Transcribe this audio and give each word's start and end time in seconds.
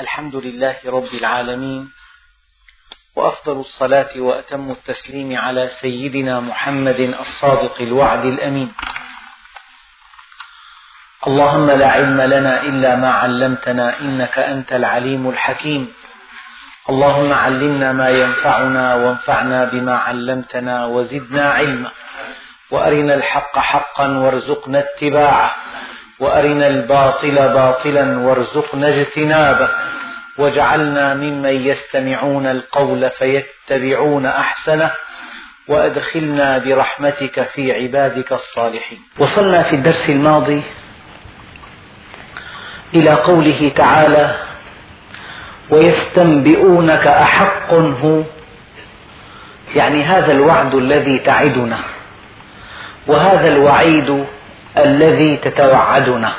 الحمد 0.00 0.36
لله 0.36 0.76
رب 0.86 1.14
العالمين 1.14 1.90
وأفضل 3.16 3.60
الصلاة 3.60 4.08
وأتم 4.16 4.70
التسليم 4.70 5.36
على 5.36 5.68
سيدنا 5.68 6.40
محمد 6.40 7.00
الصادق 7.00 7.80
الوعد 7.80 8.24
الأمين. 8.24 8.72
اللهم 11.26 11.70
لا 11.70 11.88
علم 11.90 12.20
لنا 12.20 12.62
إلا 12.62 12.96
ما 12.96 13.10
علمتنا 13.10 14.00
إنك 14.00 14.38
أنت 14.38 14.72
العليم 14.72 15.28
الحكيم. 15.28 15.92
اللهم 16.90 17.32
علمنا 17.32 17.92
ما 17.92 18.08
ينفعنا 18.08 18.94
وانفعنا 18.94 19.64
بما 19.64 19.96
علمتنا 19.96 20.86
وزدنا 20.86 21.52
علما. 21.52 21.90
وأرنا 22.70 23.14
الحق 23.14 23.58
حقا 23.58 24.06
وارزقنا 24.18 24.78
اتباعه. 24.78 25.56
وأرنا 26.18 26.66
الباطل 26.66 27.34
باطلا 27.34 28.18
وارزقنا 28.18 28.88
اجتنابه. 28.88 29.68
واجعلنا 30.38 31.14
ممن 31.14 31.66
يستمعون 31.66 32.46
القول 32.46 33.10
فيتبعون 33.10 34.26
أحسنه. 34.26 34.90
وأدخلنا 35.68 36.58
برحمتك 36.58 37.42
في 37.42 37.72
عبادك 37.72 38.32
الصالحين. 38.32 39.00
وصلنا 39.18 39.62
في 39.62 39.76
الدرس 39.76 40.10
الماضي 40.10 40.62
إلى 42.94 43.10
قوله 43.10 43.72
تعالى 43.76 44.34
ويستنبئونك 45.70 47.06
أحق 47.06 47.72
هو. 47.72 48.22
يعني 49.74 50.02
هذا 50.02 50.32
الوعد 50.32 50.74
الذي 50.74 51.18
تعدنا. 51.18 51.84
وهذا 53.06 53.48
الوعيد 53.48 54.26
الذي 54.78 55.36
تتوعدنا. 55.36 56.32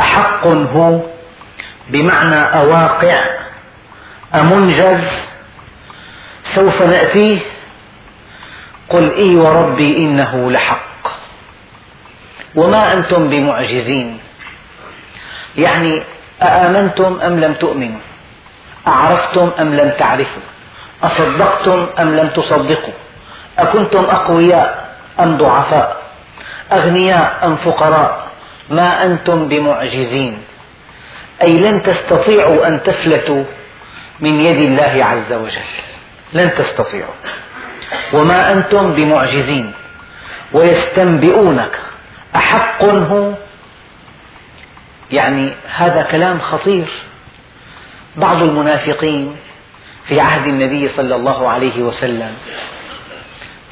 أحق 0.00 0.46
هو 0.46 1.00
بمعنى 1.88 2.36
أواقع 2.36 3.24
أمنجز 4.34 5.04
سوف 6.54 6.82
نأتيه 6.82 7.38
قل 8.88 9.14
إي 9.14 9.36
وربي 9.36 9.96
إنه 9.96 10.50
لحق. 10.50 11.08
وما 12.54 12.92
أنتم 12.92 13.28
بمعجزين. 13.28 14.18
يعني 15.58 16.02
أآمنتم 16.42 17.20
أم 17.20 17.40
لم 17.40 17.54
تؤمنوا؟ 17.54 18.00
أعرفتم 18.86 19.50
أم 19.60 19.74
لم 19.74 19.90
تعرفوا؟ 19.98 20.42
أصدقتم 21.02 21.86
أم 21.98 22.16
لم 22.16 22.28
تصدقوا؟ 22.28 22.94
أكنتم 23.58 24.04
أقوياء 24.04 24.96
أم 25.20 25.36
ضعفاء؟ 25.36 25.99
أغنياء 26.72 27.40
أم 27.44 27.56
فقراء. 27.56 28.26
ما 28.70 29.04
أنتم 29.04 29.48
بمعجزين. 29.48 30.42
أي 31.42 31.58
لن 31.58 31.82
تستطيعوا 31.82 32.66
أن 32.66 32.82
تفلتوا 32.82 33.44
من 34.20 34.40
يد 34.40 34.58
الله 34.58 35.04
عز 35.04 35.32
وجل. 35.32 35.70
لن 36.32 36.54
تستطيعوا. 36.54 37.14
وما 38.12 38.52
أنتم 38.52 38.92
بمعجزين. 38.92 39.72
ويستنبئونك. 40.52 41.80
أحق 42.36 42.84
هو. 42.84 43.32
يعني 45.10 45.54
هذا 45.76 46.02
كلام 46.02 46.38
خطير. 46.38 46.88
بعض 48.16 48.42
المنافقين 48.42 49.36
في 50.04 50.20
عهد 50.20 50.46
النبي 50.46 50.88
صلى 50.88 51.14
الله 51.16 51.48
عليه 51.48 51.82
وسلم 51.82 52.34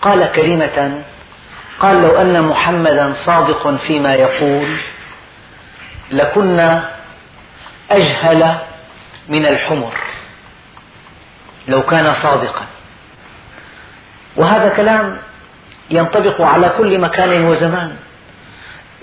قال 0.03 0.33
كلمة 0.33 1.03
قال 1.81 2.03
لو 2.03 2.21
أن 2.21 2.43
محمدا 2.43 3.13
صادق 3.13 3.77
فيما 3.77 4.15
يقول 4.15 4.77
لكنا 6.11 6.89
أجهل 7.91 8.59
من 9.29 9.47
الحمر 9.47 9.93
لو 11.69 11.83
كان 11.83 12.13
صادقا. 12.13 12.67
وهذا 14.37 14.69
كلام 14.69 15.17
ينطبق 15.91 16.41
على 16.41 16.69
كل 16.79 16.99
مكان 16.99 17.45
وزمان. 17.45 17.97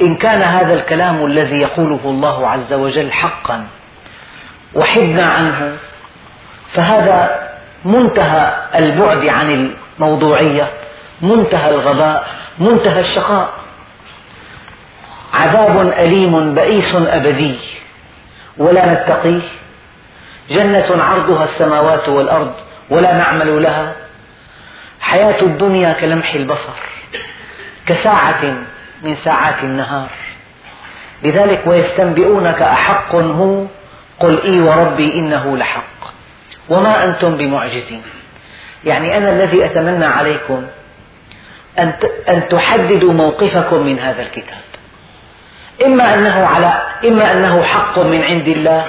إن 0.02 0.16
كان 0.16 0.42
هذا 0.42 0.74
الكلام 0.74 1.26
الذي 1.26 1.62
يقوله 1.62 2.00
الله 2.06 2.50
عز 2.50 2.74
وجل 2.74 3.12
حقا 3.12 3.68
وحدنا 4.74 5.26
عنه 5.26 5.78
فهذا 6.74 7.50
منتهى 7.86 8.54
البعد 8.76 9.26
عن 9.26 9.76
الموضوعية 10.00 10.72
منتهى 11.22 11.70
الغباء 11.70 12.28
منتهى 12.60 13.00
الشقاء. 13.00 13.54
عذاب 15.34 15.88
أليم 15.88 16.56
بئيس 16.56 16.96
أبدي. 16.96 17.56
ولا 18.58 18.94
نتقيه 18.94 19.42
جنة 20.50 21.04
عرضها 21.04 21.44
السماوات 21.44 22.10
والأرض 22.10 22.54
ولا 22.90 23.18
نعمل 23.18 23.64
لها. 23.64 23.94
حياة 25.02 25.42
الدنيا 25.42 25.94
كلمح 25.94 26.34
البصر. 26.34 26.74
كساعة 27.88 28.54
من 29.04 29.16
ساعات 29.16 29.64
النهار. 29.64 30.10
لذلك 31.24 31.62
ويستنبئونك 31.66 32.62
أحق 32.62 33.16
هو. 33.16 33.66
قل 34.20 34.42
إي 34.42 34.62
وربي 34.62 35.14
إنه 35.14 35.58
لحق. 35.58 36.14
وما 36.70 37.06
أنتم 37.06 37.38
بمعجزين. 37.38 38.04
يعني 38.86 39.18
أنا 39.18 39.30
الذي 39.30 39.66
أتمنى 39.66 40.06
عليكم 40.06 40.68
أن 42.30 42.48
تحددوا 42.50 43.14
موقفكم 43.14 43.86
من 43.86 44.00
هذا 44.00 44.22
الكتاب. 44.22 44.66
إما 45.86 46.14
أنه 46.14 46.46
على 46.46 46.82
إما 47.08 47.32
أنه 47.32 47.64
حق 47.64 48.00
من 48.00 48.24
عند 48.24 48.48
الله 48.48 48.86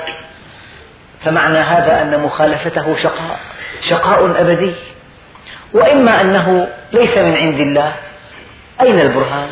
فمعنى 1.24 1.58
هذا 1.58 2.02
أن 2.02 2.20
مخالفته 2.20 2.96
شقاء 2.96 3.40
شقاء 3.80 4.40
أبدي. 4.40 4.74
وإما 5.72 6.20
أنه 6.20 6.68
ليس 6.92 7.18
من 7.18 7.36
عند 7.36 7.60
الله 7.60 7.94
أين 8.80 9.00
البرهان؟ 9.00 9.48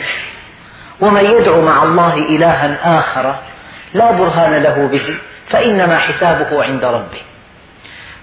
ومن 1.01 1.25
يدعو 1.25 1.61
مع 1.61 1.83
الله 1.83 2.15
إلها 2.15 2.99
آخر 2.99 3.34
لا 3.95 4.11
برهان 4.11 4.62
له 4.62 4.89
به 4.93 5.16
فإنما 5.49 5.99
حسابه 5.99 6.65
عند 6.65 6.84
ربه. 6.84 7.22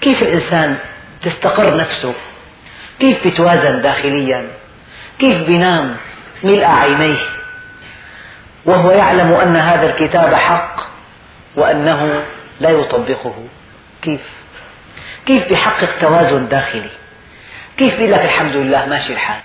كيف 0.01 0.21
الإنسان 0.21 0.77
تستقر 1.21 1.77
نفسه؟ 1.77 2.13
كيف 2.99 3.25
يتوازن 3.25 3.81
داخليا؟ 3.81 4.60
كيف 5.21 5.37
بينام 5.37 5.97
ملء 6.43 6.65
عينيه 6.65 7.19
وهو 8.65 8.91
يعلم 8.91 9.33
أن 9.33 9.55
هذا 9.55 9.89
الكتاب 9.89 10.33
حق 10.33 10.87
وأنه 11.55 12.25
لا 12.59 12.69
يطبقه. 12.69 13.47
كيف؟ 14.01 14.21
كيف 15.25 15.47
بيحقق 15.47 15.99
توازن 15.99 16.47
داخلي 16.47 16.89
كيف 17.77 17.95
بيقول 17.95 18.11
لك 18.11 18.21
الحمد 18.21 18.55
لله 18.55 18.85
ماشي 18.85 19.13
الحال؟ 19.13 19.41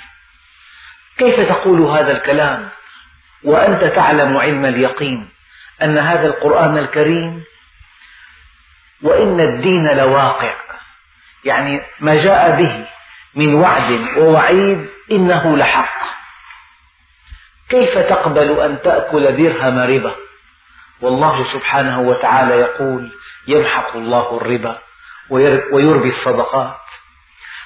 كيف 1.18 1.40
تقول 1.48 1.80
هذا 1.80 2.12
الكلام 2.12 2.68
وأنت 3.44 3.84
تعلم 3.84 4.36
علم 4.36 4.64
اليقين 4.64 5.28
أن 5.82 5.98
هذا 5.98 6.26
القرآن 6.26 6.78
الكريم؟ 6.78 7.44
وإن 9.02 9.40
الدين 9.40 9.96
لواقع 9.96 10.54
يعني 11.44 11.82
ما 12.00 12.14
جاء 12.14 12.56
به 12.56 12.86
من 13.36 13.54
وعد 13.54 14.18
ووعيد 14.18 14.86
إنه 15.12 15.56
لحق. 15.56 15.96
كيف 17.68 17.98
تقبل 17.98 18.60
أن 18.60 18.82
تأكل 18.82 19.36
درهم 19.36 19.78
ربا؟ 19.78 20.14
والله 21.00 21.44
سبحانه 21.52 22.00
وتعالى 22.00 22.54
يقول 22.54 23.12
يمحق 23.48 23.96
الله 23.96 24.36
الربا 24.36 24.78
ويربي 25.72 26.08
الصدقات. 26.08 26.76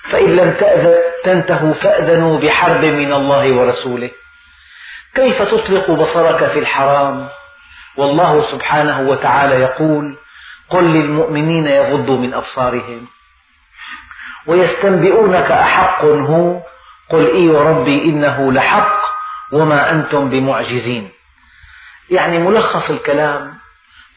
فإن 0.02 0.36
لم 0.36 0.56
تنتهوا 1.24 1.72
فأذنوا 1.72 2.40
بحرب 2.40 2.84
من 2.84 3.12
الله 3.12 3.52
ورسوله. 3.52 4.10
كيف 5.14 5.42
تطلق 5.42 5.90
بصرك 5.90 6.44
في 6.50 6.58
الحرام؟ 6.58 7.28
والله 7.96 8.42
سبحانه 8.50 9.00
وتعالى 9.00 9.54
يقول 9.54 10.18
قل 10.68 10.84
للمؤمنين 10.84 11.66
يغضوا 11.66 12.18
من 12.18 12.34
أبصارهم. 12.34 13.06
ويستنبئونك 14.46 15.50
أحق 15.50 16.04
هو. 16.04 16.60
قل 17.10 17.26
إي 17.34 17.48
وربي 17.48 18.04
إنه 18.04 18.52
لحق 18.52 19.00
وما 19.52 19.90
أنتم 19.90 20.30
بمعجزين. 20.30 21.10
يعني 22.10 22.38
ملخص 22.38 22.90
الكلام 22.90 23.58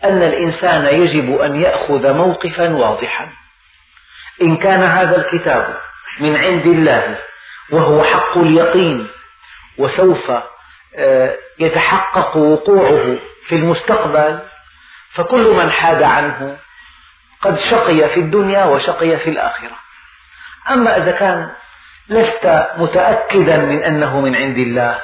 أن 0.03 0.23
الإنسان 0.23 0.85
يجب 0.85 1.41
أن 1.41 1.61
يأخذ 1.61 2.13
موقفا 2.13 2.73
واضحا. 2.75 3.29
إن 4.41 4.57
كان 4.57 4.83
هذا 4.83 5.17
الكتاب 5.17 5.77
من 6.19 6.35
عند 6.35 6.65
الله 6.65 7.17
وهو 7.69 8.03
حق 8.03 8.37
اليقين 8.37 9.07
وسوف 9.77 10.31
آه، 10.95 11.37
يتحقق 11.59 12.37
وقوعه 12.37 13.17
في 13.47 13.55
المستقبل 13.55 14.39
فكل 15.11 15.53
من 15.53 15.71
حاد 15.71 16.03
عنه 16.03 16.57
قد 17.41 17.57
شقي 17.57 18.09
في 18.09 18.19
الدنيا 18.19 18.65
وشقي 18.65 19.17
في 19.17 19.29
الآخرة. 19.29 19.82
أما 20.71 20.97
إذا 20.97 21.11
كان 21.11 21.51
لست 22.09 22.67
متأكدا 22.77 23.57
من 23.57 23.83
أنه 23.83 24.21
من 24.21 24.35
عند 24.35 24.57
الله 24.57 25.01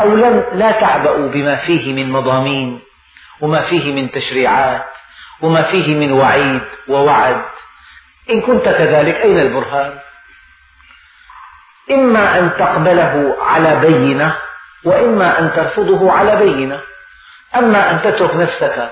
أو 0.00 0.14
لم 0.14 0.44
لا 0.52 0.70
تعبأ 0.70 1.16
بما 1.16 1.56
فيه 1.56 1.92
من 1.92 2.10
مضامين 2.10 2.80
وما 3.40 3.60
فيه 3.60 3.92
من 3.94 4.10
تشريعات 4.10 4.86
وما 5.40 5.62
فيه 5.62 5.94
من 5.94 6.12
وعيد 6.12 6.62
ووعد 6.88 7.42
إن 8.30 8.40
كنت 8.40 8.64
كذلك 8.64 9.14
أين 9.14 9.40
البرهان؟ 9.40 9.98
إما 11.90 12.38
أن 12.38 12.50
تقبله 12.58 13.36
على 13.40 13.76
بينة 13.76 14.36
وإما 14.84 15.38
أن 15.38 15.52
ترفضه 15.52 16.12
على 16.12 16.36
بينة. 16.36 16.80
أما 17.56 17.90
أن 17.90 18.02
تترك 18.02 18.34
نفسك 18.36 18.90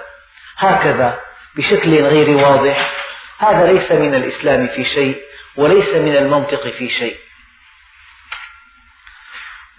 هكذا 0.58 1.18
بشكل 1.56 2.04
غير 2.04 2.36
واضح 2.36 2.92
هذا 3.38 3.72
ليس 3.72 3.92
من 3.92 4.14
الإسلام 4.14 4.66
في 4.66 4.84
شيء. 4.84 5.22
وليس 5.56 5.88
من 5.94 6.16
المنطق 6.16 6.68
في 6.68 6.88
شيء. 6.88 7.18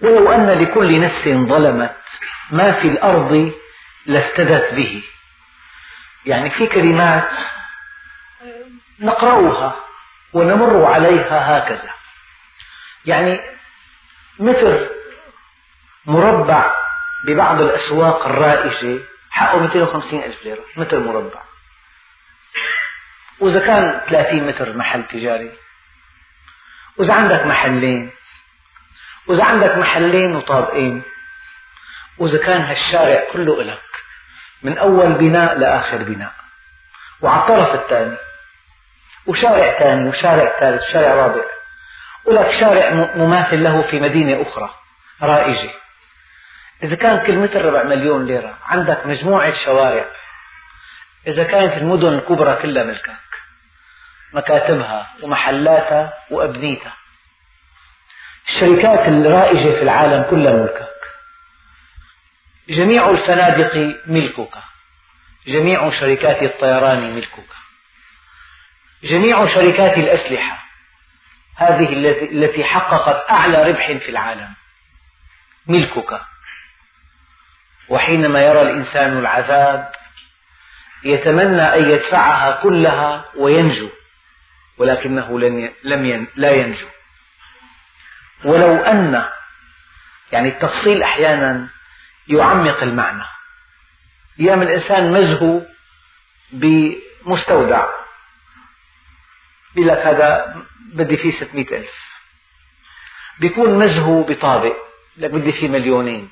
ولو 0.01 0.31
أن 0.31 0.49
لكل 0.49 1.01
نفس 1.01 1.27
ظلمت 1.27 1.97
ما 2.51 2.71
في 2.71 2.87
الأرض 2.87 3.53
لافتدت 4.05 4.73
به. 4.73 5.03
يعني 6.25 6.49
في 6.49 6.67
كلمات 6.67 7.29
نقرأها 8.99 9.79
ونمر 10.33 10.85
عليها 10.85 11.57
هكذا. 11.57 11.93
يعني 13.05 13.41
مثل 14.39 14.89
مربع 16.05 16.75
ببعض 17.25 17.61
الأسواق 17.61 18.25
الرائجة 18.25 18.99
حقه 19.29 19.59
250 19.59 20.23
ألف 20.23 20.45
ليرة 20.45 20.65
متر 20.75 20.99
مربع. 20.99 21.41
وإذا 23.39 23.59
كان 23.59 24.01
30 24.09 24.47
متر 24.47 24.77
محل 24.77 25.03
تجاري 25.03 25.51
وإذا 26.97 27.13
عندك 27.13 27.45
محلين 27.45 28.11
وإذا 29.27 29.43
عندك 29.43 29.77
محلين 29.77 30.35
وطابقين 30.35 31.01
وإذا 32.17 32.37
كان 32.37 32.61
هالشارع 32.61 33.23
كله 33.33 33.61
إلك 33.61 33.81
من 34.63 34.77
أول 34.77 35.13
بناء 35.13 35.57
لآخر 35.57 35.97
بناء 35.97 36.33
وعلى 37.21 37.41
الطرف 37.41 37.75
الثاني 37.75 38.17
وشارع 39.25 39.79
ثاني 39.79 40.09
وشارع 40.09 40.59
ثالث 40.59 40.83
وشارع 40.83 41.15
رابع 41.15 41.41
ولك 42.25 42.51
شارع 42.51 42.89
مماثل 43.15 43.63
له 43.63 43.81
في 43.81 43.99
مدينة 43.99 44.41
أخرى 44.41 44.73
رائجة. 45.21 45.69
إذا 46.83 46.95
كان 46.95 47.25
كل 47.27 47.35
متر 47.35 47.65
ربع 47.65 47.83
مليون 47.83 48.25
ليرة 48.25 48.57
عندك 48.65 49.05
مجموعة 49.05 49.53
شوارع. 49.53 50.05
إذا 51.27 51.43
كانت 51.43 51.77
المدن 51.77 52.13
الكبرى 52.13 52.55
كلها 52.55 52.83
ملكك 52.83 53.26
مكاتبها 54.33 55.09
ومحلاتها 55.21 56.13
وأبنيتها. 56.31 56.93
الشركات 58.47 59.07
الرائجة 59.07 59.69
في 59.69 59.81
العالم 59.81 60.23
كلها 60.29 60.53
ملكك. 60.53 60.97
جميع 62.69 63.09
الفنادق 63.09 63.97
ملكك. 64.05 64.57
جميع 65.47 65.89
شركات 65.89 66.43
الطيران 66.43 67.15
ملكك. 67.15 67.49
جميع 69.03 69.45
شركات 69.45 69.97
الأسلحة. 69.97 70.63
هذه 71.55 71.93
التي 72.31 72.63
حققت 72.63 73.29
أعلى 73.29 73.69
ربح 73.69 73.91
في 73.91 74.09
العالم. 74.09 74.53
ملكك. 75.67 76.21
وحينما 77.89 78.41
يرى 78.41 78.61
الإنسان 78.61 79.17
العذاب 79.17 79.91
يتمنى 81.03 81.61
أن 81.61 81.89
يدفعها 81.89 82.51
كلها 82.63 83.25
وينجو. 83.35 83.89
ولكنه 84.77 85.39
لم 85.83 86.27
لا 86.35 86.51
ينجو. 86.51 86.87
ولو 88.43 88.75
أن 88.75 89.29
يعني 90.31 90.49
التفصيل 90.49 91.03
أحيانا 91.03 91.67
يعمق 92.27 92.83
المعنى. 92.83 93.23
أيام 94.39 94.61
الإنسان 94.61 95.11
مزهو 95.11 95.61
بمستودع. 96.51 97.89
بيقول 99.75 99.89
لك 99.89 99.97
هذا 99.97 100.55
بدي 100.79 101.17
فيه 101.17 101.31
600 101.31 101.77
ألف. 101.77 101.91
بيكون 103.39 103.79
مزهو 103.79 104.23
بطابق. 104.23 104.75
لك 105.17 105.31
بدي 105.31 105.51
فيه 105.51 105.67
مليونين. 105.67 106.29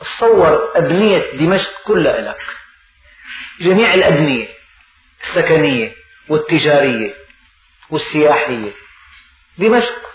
تصور 0.00 0.72
أبنية 0.76 1.32
دمشق 1.32 1.82
كلها 1.84 2.20
لك. 2.20 2.40
جميع 3.60 3.94
الأبنية 3.94 4.48
السكنية 5.22 5.92
والتجارية. 6.28 7.23
والسياحية. 7.90 8.72
دمشق 9.58 10.14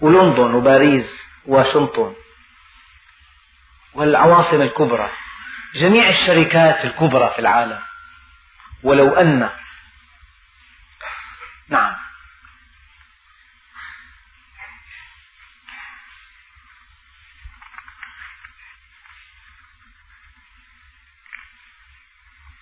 ولندن 0.00 0.54
وباريس 0.54 1.22
وواشنطن 1.46 2.14
والعواصم 3.94 4.62
الكبرى. 4.62 5.10
جميع 5.74 6.08
الشركات 6.08 6.84
الكبرى 6.84 7.30
في 7.34 7.38
العالم. 7.38 7.80
ولو 8.82 9.14
أن 9.14 9.50
نعم. 11.68 11.96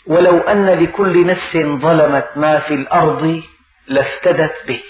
ولو 0.07 0.41
أن 0.41 0.67
لكل 0.67 1.27
نفس 1.27 1.57
ظلمت 1.57 2.31
ما 2.37 2.61
في 2.61 2.75
الأرض 2.75 3.43
لافتدت 3.91 4.67
به. 4.67 4.83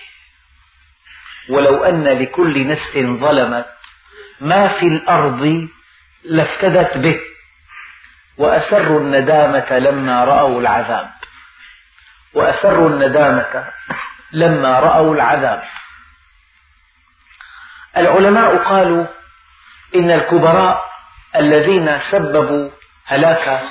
ولو 1.51 1.85
أن 1.85 2.05
لكل 2.05 2.67
نفس 2.67 2.99
ظلمت 2.99 3.67
ما 4.41 4.69
في 4.69 4.87
الأرض 4.87 5.69
لافتدت 6.25 6.97
به. 6.97 7.21
وأسروا 8.37 9.01
الندامة 9.01 9.79
لما 9.79 10.25
رأوا 10.25 10.61
العذاب. 10.61 11.11
وأسروا 12.35 12.89
الندامة 12.89 13.73
لما 14.33 14.81
رأوا 14.81 15.15
العذاب. 15.15 15.63
العلماء 17.97 18.57
قالوا 18.57 19.07
إن 19.95 20.11
الكبراء 20.11 20.91
الذين 21.37 22.01
سببوا 22.01 22.71
هلاك 23.05 23.63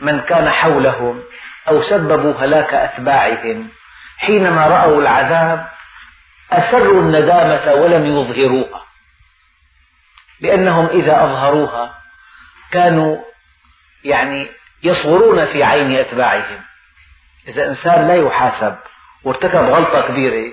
من 0.00 0.20
كان 0.20 0.50
حولهم 0.50 1.22
أو 1.68 1.82
سببوا 1.82 2.34
هلاك 2.34 2.74
أتباعهم 2.74 3.68
حينما 4.18 4.66
رأوا 4.66 5.02
العذاب 5.02 5.68
أسروا 6.52 7.00
الندامة 7.00 7.72
ولم 7.74 8.06
يظهروها 8.06 8.86
لأنهم 10.40 10.86
إذا 10.86 11.24
أظهروها 11.24 11.98
كانوا 12.70 13.22
يعني 14.04 14.50
يصغرون 14.82 15.46
في 15.46 15.64
عين 15.64 15.92
أتباعهم. 15.92 16.60
إذا 17.48 17.68
إنسان 17.68 18.08
لا 18.08 18.14
يحاسب 18.14 18.76
وارتكب 19.24 19.64
غلطة 19.64 20.08
كبيرة 20.08 20.52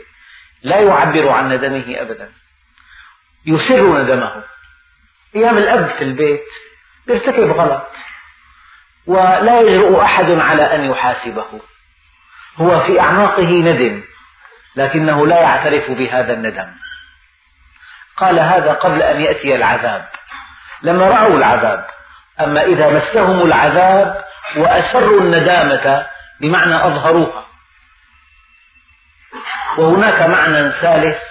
لا 0.63 0.79
يعبر 0.79 1.29
عن 1.29 1.53
ندمه 1.53 2.01
أبدا. 2.01 2.31
يسر 3.45 4.03
ندمه. 4.03 4.43
أيام 5.35 5.57
الأب 5.57 5.89
في 5.89 6.03
البيت 6.03 6.45
يرتكب 7.07 7.51
غلط 7.51 7.87
ولا 9.05 9.61
يجرؤ 9.61 10.01
أحد 10.01 10.31
على 10.31 10.75
أن 10.75 10.85
يحاسبه. 10.91 11.61
هو 12.57 12.79
في 12.79 12.99
أعماقه 12.99 13.51
ندم 13.51 14.03
لكنه 14.75 15.27
لا 15.27 15.41
يعترف 15.41 15.91
بهذا 15.91 16.33
الندم. 16.33 16.73
قال 18.17 18.39
هذا 18.39 18.73
قبل 18.73 19.01
أن 19.01 19.21
يأتي 19.21 19.55
العذاب. 19.55 20.09
لما 20.81 21.07
رأوا 21.07 21.37
العذاب 21.37 21.87
أما 22.39 22.63
إذا 22.63 22.89
مسهم 22.89 23.41
العذاب 23.41 24.25
وأسروا 24.55 25.21
الندامة 25.21 26.07
بمعنى 26.41 26.75
أظهروها. 26.75 27.45
وهناك 29.77 30.21
معنى 30.21 30.71
ثالث 30.71 31.21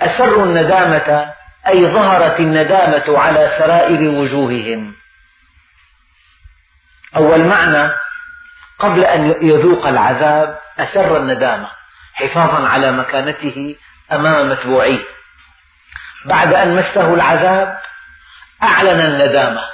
أسروا 0.00 0.44
الندامة 0.44 1.34
أي 1.68 1.86
ظهرت 1.86 2.40
الندامة 2.40 3.18
على 3.18 3.52
سرائر 3.58 4.08
وجوههم. 4.08 4.94
أول 7.16 7.44
معنى 7.44 8.03
قبل 8.78 9.04
أن 9.04 9.34
يذوق 9.42 9.86
العذاب 9.86 10.60
أسر 10.78 11.16
الندامة 11.16 11.70
حفاظا 12.14 12.68
على 12.68 12.92
مكانته 12.92 13.76
أمام 14.12 14.50
متبوعيه 14.50 15.04
بعد 16.24 16.54
أن 16.54 16.76
مسه 16.76 17.14
العذاب 17.14 17.78
أعلن 18.62 19.00
الندامة. 19.00 19.64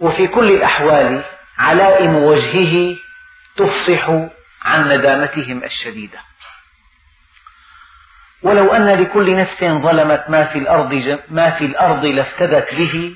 وفي 0.00 0.26
كل 0.26 0.50
الأحوال 0.50 1.24
علائم 1.58 2.16
وجهه 2.16 2.96
تفصح 3.56 4.08
عن 4.62 4.88
ندامتهم 4.88 5.64
الشديدة. 5.64 6.18
ولو 8.42 8.72
أن 8.72 8.88
لكل 8.88 9.36
نفس 9.36 9.64
ظلمت 9.64 10.24
ما 10.28 10.44
في 10.44 10.58
الأرض 10.58 11.18
ما 11.30 11.50
في 11.50 11.66
الأرض 11.66 12.04
لافتدت 12.04 12.74
به 12.74 13.14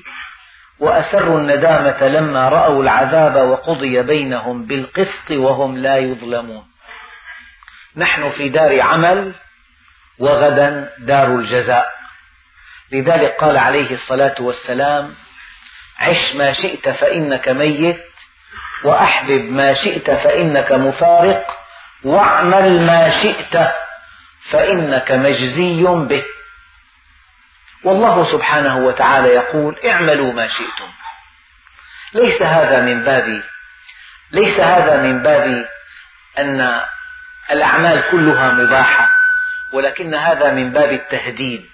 وأسروا 0.79 1.39
الندامة 1.39 2.07
لما 2.07 2.49
رأوا 2.49 2.83
العذاب 2.83 3.35
وقضي 3.49 4.01
بينهم 4.01 4.65
بالقسط 4.65 5.31
وهم 5.31 5.77
لا 5.77 5.97
يظلمون. 5.97 6.67
نحن 7.95 8.29
في 8.29 8.49
دار 8.49 8.81
عمل 8.81 9.31
وغدا 10.19 10.93
دار 10.99 11.27
الجزاء. 11.27 11.97
لذلك 12.91 13.35
قال 13.39 13.57
عليه 13.57 13.91
الصلاة 13.91 14.35
والسلام 14.39 15.13
عش 15.99 16.35
ما 16.35 16.53
شئت 16.53 16.89
فإنك 16.89 17.49
ميت 17.49 18.03
وأحبب 18.83 19.51
ما 19.51 19.73
شئت 19.73 20.11
فإنك 20.11 20.71
مفارق 20.71 21.57
واعمل 22.03 22.85
ما 22.85 23.09
شئت 23.09 23.71
فإنك 24.49 25.11
مجزي 25.11 25.83
به. 25.83 26.23
والله 27.83 28.31
سبحانه 28.31 28.77
وتعالى 28.77 29.27
يقول 29.27 29.75
اعملوا 29.85 30.33
ما 30.33 30.47
شئتم. 30.47 30.91
ليس 32.13 32.41
هذا 32.41 32.81
من 32.81 33.03
باب 33.03 33.43
ليس 34.31 34.59
هذا 34.59 35.01
من 35.01 35.23
باب 35.23 35.67
أن 36.37 36.81
الأعمال 37.51 38.03
كلها 38.11 38.51
مباحة 38.51 39.09
ولكن 39.73 40.15
هذا 40.15 40.51
من 40.51 40.71
باب 40.71 40.91
التهديد. 40.91 41.69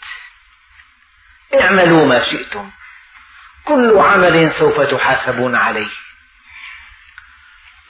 اعملوا 1.62 2.06
ما 2.06 2.22
شئتم. 2.22 2.72
كل 3.66 3.98
عمل 3.98 4.52
سوف 4.54 4.82
تحاسبون 4.82 5.56
عليه. 5.56 5.92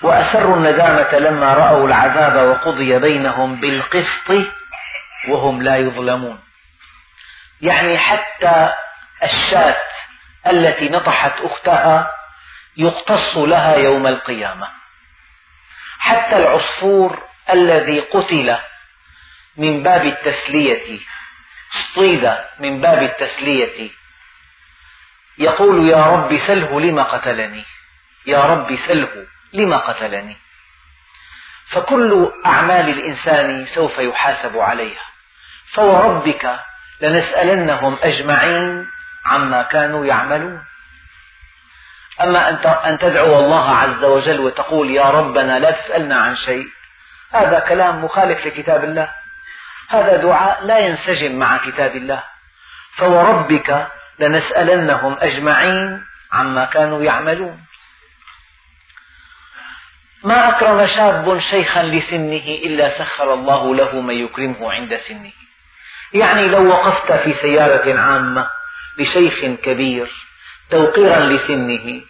وأسروا 0.01 0.55
الندامة 0.55 1.20
لما 1.20 1.53
رأوا 1.53 1.88
العذاب 1.88 2.48
وقضي 2.48 3.00
بينهم 3.00 3.55
بالقسط 3.55 4.32
وهم 5.27 5.62
لا 5.62 5.77
يظلمون. 5.77 6.39
يعني 7.63 7.98
حتى 7.98 8.74
الشاة 9.24 9.77
التي 10.48 10.89
نطحت 10.89 11.34
أختها 11.41 12.12
يقتص 12.77 13.38
لها 13.38 13.75
يوم 13.75 14.08
القيامة. 14.08 14.70
حتى 16.00 16.38
العصفور 16.38 17.24
الذي 17.53 18.00
قتل 18.00 18.58
من 19.58 19.84
باب 19.84 20.05
التسلية 20.05 21.00
اصطيد 21.74 22.38
من 22.60 22.82
باب 22.82 23.03
التسلية 23.03 23.89
يقول 25.38 25.89
يا 25.89 26.05
رب 26.05 26.38
سله 26.38 26.79
لما 26.79 27.03
قتلني 27.03 27.65
يا 28.25 28.46
رب 28.46 28.75
سله 28.75 29.27
لما 29.53 29.77
قتلني. 29.77 30.38
فكل 31.67 32.32
أعمال 32.46 32.89
الإنسان 32.89 33.65
سوف 33.65 34.00
يحاسب 34.00 34.58
عليها. 34.58 35.05
فوربك 35.74 36.60
لنسألنهم 37.03 37.98
أجمعين 38.03 38.88
عما 39.25 39.62
كانوا 39.62 40.05
يعملون. 40.05 40.63
أما 42.22 42.50
أن 42.89 42.98
تدعو 42.98 43.39
الله 43.39 43.69
عز 43.75 44.03
وجل 44.03 44.39
وتقول 44.39 44.91
يا 44.91 45.10
ربنا 45.10 45.60
لا 45.60 45.72
تسألنا 45.72 46.15
عن 46.15 46.36
شيء 46.36 46.67
هذا 47.31 47.60
كلام 47.60 48.03
مخالف 48.03 48.45
لكتاب 48.45 48.83
الله. 48.83 49.10
هذا 49.89 50.17
دعاء 50.17 50.65
لا 50.65 50.79
ينسجم 50.79 51.39
مع 51.39 51.57
كتاب 51.57 51.95
الله. 51.95 52.24
فوربك 52.95 53.88
لنسألنهم 54.19 55.17
أجمعين 55.19 56.05
عما 56.31 56.65
كانوا 56.65 57.03
يعملون. 57.03 57.65
ما 60.24 60.50
أكرم 60.50 60.86
شاب 60.86 61.38
شيخا 61.38 61.83
لسنه 61.83 62.48
إلا 62.65 62.89
سخر 62.89 63.33
الله 63.33 63.75
له 63.75 64.01
من 64.01 64.15
يكرمه 64.15 64.72
عند 64.72 64.95
سنه. 64.95 65.31
يعني 66.13 66.48
لو 66.48 66.67
وقفت 66.70 67.12
في 67.12 67.34
سيارة 67.34 68.00
عامة 68.00 68.50
لشيخ 68.98 69.46
كبير 69.63 70.12
توقيرا 70.72 71.20
لسنه 71.20 72.01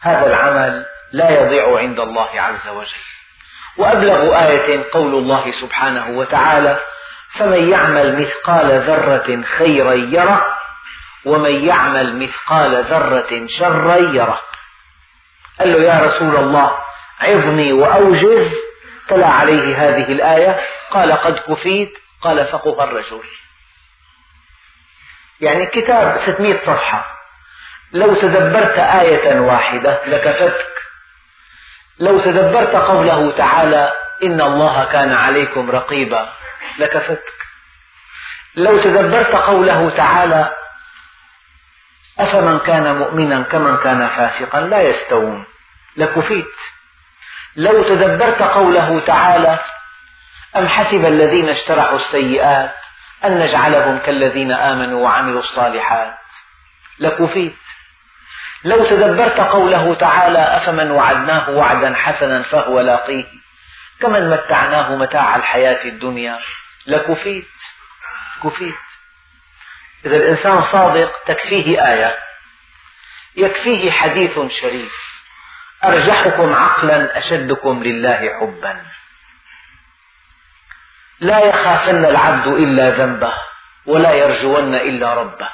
هذا 0.00 0.26
العمل 0.26 0.86
لا 1.12 1.30
يضيع 1.30 1.78
عند 1.78 2.00
الله 2.00 2.28
عز 2.34 2.68
وجل. 2.68 3.04
وأبلغ 3.76 4.46
آية 4.46 4.84
قول 4.92 5.14
الله 5.14 5.52
سبحانه 5.60 6.08
وتعالى 6.08 6.80
فمن 7.32 7.70
يعمل 7.70 8.20
مثقال 8.20 8.80
ذرة 8.80 9.42
خيرا 9.58 9.92
يره 9.92 10.46
ومن 11.24 11.64
يعمل 11.64 12.18
مثقال 12.18 12.84
ذرة 12.84 13.46
شرا 13.46 13.96
يره. 13.96 14.40
قال 15.58 15.72
له 15.72 15.78
يا 15.78 16.00
رسول 16.00 16.36
الله 16.36 16.78
عظني 17.20 17.72
وأوجز. 17.72 18.52
تلا 19.08 19.26
عليه 19.26 19.88
هذه 19.88 20.12
الآية 20.12 20.60
قال 20.90 21.12
قد 21.12 21.38
كفيت 21.38 21.98
قال 22.22 22.46
فقه 22.46 22.84
الرجل. 22.84 23.22
يعني 25.40 25.66
كتاب 25.66 26.18
600 26.18 26.58
صفحة. 26.66 27.18
لو 27.92 28.14
تدبرت 28.14 28.78
آية 28.78 29.40
واحدة 29.40 30.04
لكفتك 30.06 30.82
لو 31.98 32.18
تدبرت 32.20 32.76
قوله 32.76 33.30
تعالى 33.30 33.92
إن 34.22 34.40
الله 34.40 34.84
كان 34.84 35.12
عليكم 35.12 35.70
رقيبا 35.70 36.32
لكفتك. 36.78 37.32
لو 38.54 38.78
تدبرت 38.78 39.36
قوله 39.36 39.90
تعالى 39.90 40.56
أفمن 42.18 42.58
كان 42.58 42.96
مؤمنا 42.96 43.42
كمن 43.42 43.76
كان 43.76 44.08
فاسقا 44.08 44.60
لا 44.60 44.82
يستوون. 44.82 45.44
لكفيت. 45.96 46.54
لو 47.56 47.82
تدبرت 47.82 48.42
قوله 48.42 49.00
تعالى 49.00 49.58
أم 50.56 50.68
حسب 50.68 51.04
الذين 51.04 51.48
اشترحوا 51.48 51.96
السيئات 51.96 52.74
أن 53.24 53.38
نجعلهم 53.38 53.98
كالذين 53.98 54.52
آمنوا 54.52 55.04
وعملوا 55.04 55.40
الصالحات. 55.40 56.18
لكفيت 56.98 57.56
لو 58.64 58.84
تدبرت 58.84 59.40
قوله 59.40 59.94
تعالى 59.94 60.38
أفمن 60.38 60.90
وعدناه 60.90 61.50
وعدا 61.50 61.94
حسنا 61.94 62.42
فهو 62.42 62.80
لاقيه. 62.80 63.24
كمن 64.00 64.30
متعناه 64.30 64.96
متاع 64.96 65.36
الحياة 65.36 65.84
الدنيا. 65.84 66.38
لكفيت 66.86 67.48
كفيت 68.44 68.74
إذا 70.06 70.16
الإنسان 70.16 70.60
صادق 70.60 71.24
تكفيه 71.26 71.88
آية. 71.92 72.18
يكفيه 73.36 73.90
حديث 73.90 74.38
شريف. 74.60 74.92
أرجحكم 75.84 76.52
عقلا 76.54 77.18
أشدكم 77.18 77.82
لله 77.82 78.30
حبا. 78.40 78.82
لا 81.20 81.38
يخافن 81.38 82.04
العبد 82.04 82.46
إلا 82.46 82.90
ذنبه 82.90 83.32
ولا 83.86 84.12
يرجون 84.12 84.74
إلا 84.74 85.14
ربه. 85.14 85.48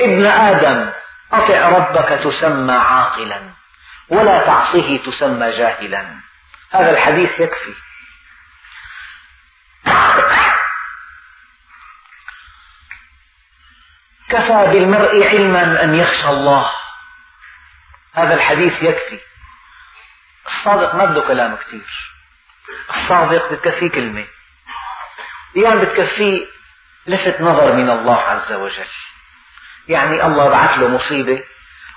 ابن 0.00 0.26
آدم 0.26 0.92
أطع 1.32 1.68
ربك 1.68 2.08
تسمى 2.08 2.72
عاقلا 2.72 3.50
ولا 4.08 4.46
تعصه 4.46 4.96
تسمى 4.96 5.50
جاهلا. 5.50 6.20
هذا 6.70 6.90
الحديث 6.90 7.40
يكفي. 7.40 7.74
كفى 14.28 14.66
بالمرء 14.72 15.28
علما 15.28 15.84
أن 15.84 15.94
يخشى 15.94 16.28
الله. 16.28 16.70
هذا 18.14 18.34
الحديث 18.34 18.82
يكفي. 18.82 19.18
الصادق 20.46 20.94
ما 20.94 21.04
بده 21.04 21.20
كلام 21.20 21.56
كثير 21.56 22.15
الصادق 22.90 23.52
بتكفيه 23.52 23.90
كلمة. 23.90 24.24
يعني 25.54 25.80
بتكفيه 25.80 26.46
لفت 27.06 27.40
نظر 27.40 27.72
من 27.72 27.90
الله 27.90 28.20
عز 28.20 28.52
وجل. 28.52 28.86
يعني 29.88 30.26
الله 30.26 30.48
بعث 30.48 30.78
له 30.78 30.88
مصيبة 30.88 31.42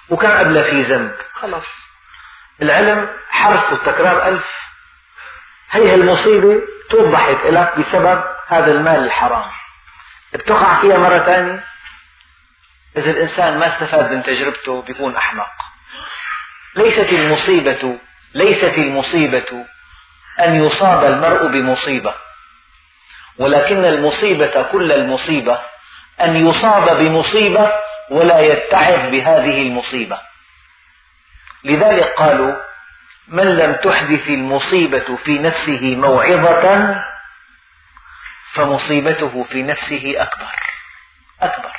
وكان 0.10 0.32
قبل 0.32 0.64
في 0.64 0.82
ذنب. 0.82 1.16
خلص 1.34 1.66
العلم 2.62 3.10
حرف 3.30 3.72
والتكرار 3.72 4.28
ألف. 4.28 4.48
هي 5.72 5.96
المصيبة 5.96 6.62
توضحت 6.90 7.46
لك 7.46 7.80
بسبب 7.80 8.24
هذا 8.48 8.72
المال 8.72 9.04
الحرام. 9.06 9.52
بتقع 10.34 10.82
فيها 10.82 10.98
مرة 10.98 11.18
ثانية 11.20 11.64
إذا 12.98 13.12
الإنسان 13.12 13.60
ما 13.60 13.68
استفاد 13.68 14.12
من 14.12 14.24
تجربته 14.24 14.82
بيكون 14.82 15.16
أحمق. 15.16 15.52
ليست 16.76 17.14
المصيبة 17.14 18.00
ليست 18.34 18.78
المصيبة 18.78 19.66
أن 20.40 20.66
يصاب 20.66 21.04
المرء 21.04 21.48
بمصيبة 21.48 22.14
ولكن 23.38 23.86
المصيبة 23.86 24.62
كل 24.62 24.92
المصيبة 24.92 25.60
أن 26.22 26.48
يصاب 26.48 26.98
بمصيبة 26.98 27.72
ولا 28.10 28.40
يتعظ 28.40 29.10
بهذه 29.10 29.62
المصيبة. 29.62 30.20
لذلك 31.64 32.14
قالوا 32.18 32.56
من 33.28 33.58
لم 33.58 33.74
تحدث 33.74 34.28
المصيبة 34.28 35.16
في 35.16 35.40
نفسه 35.40 35.96
موعظة 35.96 37.04
فمصيبته 38.54 39.44
في 39.44 39.64
نفسه 39.64 40.14
أكبر 40.18 40.56
أكبر. 41.42 41.72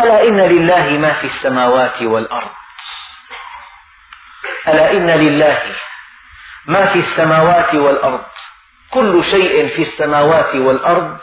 ألا 0.00 0.28
إن 0.28 0.40
لله 0.40 0.88
ما 0.98 1.12
في 1.14 1.24
السماوات 1.24 2.02
والأرض؟ 2.02 2.59
ألا 4.70 4.92
إن 4.92 5.10
لله 5.10 5.76
ما 6.66 6.86
في 6.86 6.98
السماوات 6.98 7.74
والأرض 7.74 8.24
كل 8.90 9.24
شيء 9.24 9.68
في 9.68 9.82
السماوات 9.82 10.54
والأرض 10.54 11.18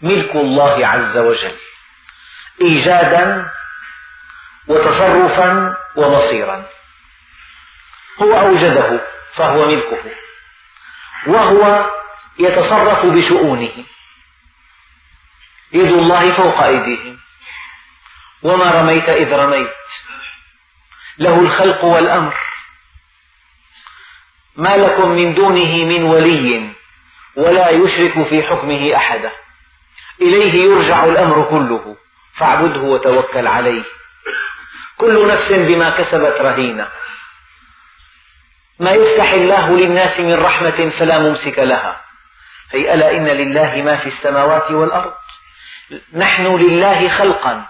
ملك 0.00 0.36
الله 0.36 0.86
عز 0.86 1.16
وجل 1.16 1.56
إيجادا 2.60 3.50
وتصرفا 4.68 5.76
ومصيرا. 5.96 6.66
هو 8.22 8.40
أوجده 8.40 9.00
فهو 9.34 9.66
ملكه 9.66 10.02
وهو 11.26 11.90
يتصرف 12.38 13.06
بشؤونه 13.06 13.72
يد 15.72 15.92
الله 15.92 16.32
فوق 16.32 16.62
أيديهم 16.62 17.18
وما 18.42 18.70
رميت 18.70 19.08
إذ 19.08 19.32
رميت 19.32 19.74
له 21.18 21.40
الخلق 21.40 21.84
والأمر. 21.84 22.36
ما 24.58 24.76
لكم 24.76 25.08
من 25.08 25.34
دونه 25.34 25.84
من 25.84 26.02
ولي 26.02 26.70
ولا 27.36 27.70
يشرك 27.70 28.28
في 28.28 28.42
حكمه 28.42 28.96
أحدا. 28.96 29.30
إليه 30.20 30.54
يرجع 30.54 31.04
الأمر 31.04 31.46
كله 31.50 31.96
فاعبده 32.34 32.80
وتوكل 32.80 33.46
عليه. 33.46 33.82
كل 34.96 35.28
نفس 35.28 35.52
بما 35.52 35.90
كسبت 35.90 36.40
رهينة. 36.40 36.88
ما 38.78 38.90
يفتح 38.90 39.32
الله 39.32 39.76
للناس 39.76 40.20
من 40.20 40.34
رحمة 40.34 40.92
فلا 40.98 41.18
ممسك 41.18 41.58
لها. 41.58 42.00
أي 42.74 42.94
ألا 42.94 43.16
إن 43.16 43.28
لله 43.28 43.82
ما 43.82 43.96
في 43.96 44.06
السماوات 44.06 44.70
والأرض؟ 44.70 45.14
نحن 46.12 46.56
لله 46.56 47.08
خلقا 47.08 47.66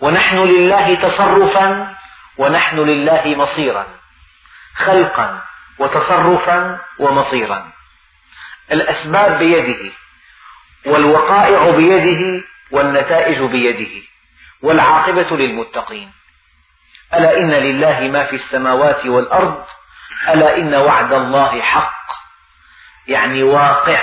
ونحن 0.00 0.38
لله 0.38 0.94
تصرفا 0.94 1.94
ونحن 2.38 2.78
لله 2.78 3.34
مصيرا. 3.36 3.86
خلقا. 4.74 5.49
وتصرفا 5.80 6.80
ومصيرا. 6.98 7.72
الأسباب 8.72 9.38
بيده 9.38 9.92
والوقائع 10.86 11.70
بيده 11.70 12.44
والنتائج 12.70 13.42
بيده 13.42 14.06
والعاقبة 14.62 15.36
للمتقين. 15.36 16.12
ألا 17.14 17.38
إن 17.38 17.50
لله 17.50 18.00
ما 18.00 18.24
في 18.24 18.36
السماوات 18.36 19.06
والأرض؟ 19.06 19.64
ألا 20.28 20.56
إن 20.56 20.74
وعد 20.74 21.12
الله 21.12 21.62
حق؟ 21.62 22.00
يعني 23.08 23.42
واقع. 23.42 24.02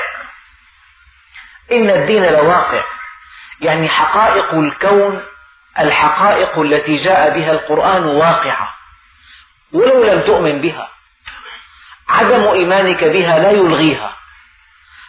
إن 1.72 1.90
الدين 1.90 2.26
لواقع. 2.26 2.84
يعني 3.62 3.90
حقائق 3.90 4.54
الكون 4.54 5.24
الحقائق 5.80 6.60
التي 6.60 6.96
جاء 6.96 7.40
بها 7.40 7.52
القرآن 7.52 8.04
واقعة. 8.04 8.76
ولو 9.72 10.04
لم 10.04 10.22
تؤمن 10.22 10.62
بها 10.62 10.97
عدم 12.10 12.48
إيمانك 12.48 13.04
بها 13.04 13.40
لا 13.40 13.52
يلغيها. 13.52 14.18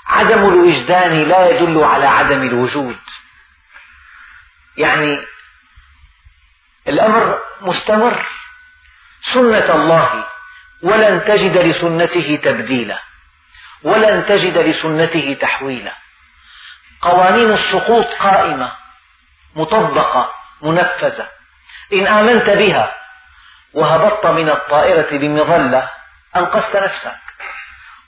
عدم 0.07 0.49
الوجدان 0.49 1.28
لا 1.28 1.49
يدل 1.49 1.85
على 1.85 2.07
عدم 2.07 2.43
الوجود. 2.43 2.99
يعني 4.76 5.26
الأمر 6.88 7.38
مستمر. 7.61 8.26
سنة 9.23 9.75
الله 9.75 10.25
ولن 10.83 11.25
تجد 11.25 11.59
لسنته 11.59 12.40
تبديلا 12.43 13.02
ولن 13.83 14.26
تجد 14.26 14.59
لسنته 14.59 15.37
تحويلا. 15.40 15.93
قوانين 17.02 17.52
السقوط 17.52 18.07
قائمة 18.07 18.73
مطبقة 19.57 20.35
منفذة. 20.62 21.28
إن 21.93 22.07
آمنت 22.07 22.50
بها 22.50 22.95
وهبطت 23.75 24.26
من 24.26 24.49
الطائرة 24.49 25.19
بمظلة 25.19 25.90
أنقذت 26.37 26.76
نفسك. 26.76 27.18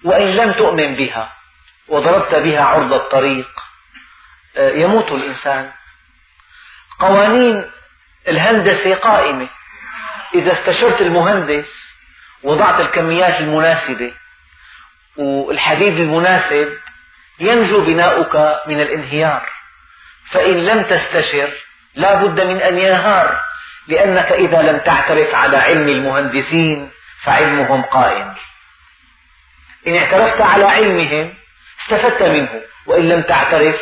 وإن 0.04 0.36
لم 0.36 0.52
تؤمن 0.52 0.96
بها 0.96 1.32
وضربت 1.88 2.34
بها 2.34 2.64
عرض 2.64 2.92
الطريق 2.92 3.50
آه، 4.56 4.70
يموت 4.70 5.12
الإنسان. 5.12 5.70
قوانين 6.98 7.70
الهندسة 8.28 8.94
قائمة. 8.94 9.48
إذا 10.34 10.52
استشرت 10.52 11.00
المهندس 11.00 11.94
وضعت 12.42 12.80
الكميات 12.80 13.40
المناسبة 13.40 14.12
والحديد 15.16 16.00
المناسب 16.00 16.78
ينجو 17.38 17.80
بناؤك 17.84 18.60
من 18.66 18.80
الانهيار. 18.80 19.48
فإن 20.30 20.56
لم 20.64 20.82
تستشر 20.82 21.50
لا 21.94 22.14
بد 22.14 22.40
من 22.40 22.56
أن 22.62 22.78
ينهار 22.78 23.40
لأنك 23.88 24.32
إذا 24.32 24.62
لم 24.62 24.78
تعترف 24.78 25.34
على 25.34 25.56
علم 25.56 25.88
المهندسين 25.88 26.90
فعلمهم 27.24 27.82
قائم. 27.82 28.34
إن 29.86 29.96
اعترفت 29.96 30.40
على 30.40 30.64
علمهم 30.64 31.34
استفدت 31.80 32.22
منه. 32.22 32.62
وإن 32.86 33.08
لم 33.08 33.22
تعترف 33.22 33.80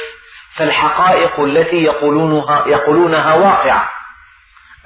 فالحقائق 0.55 1.41
التي 1.41 1.77
يقولونها, 1.77 2.67
يقولونها 2.67 3.35
واقعة. 3.35 3.89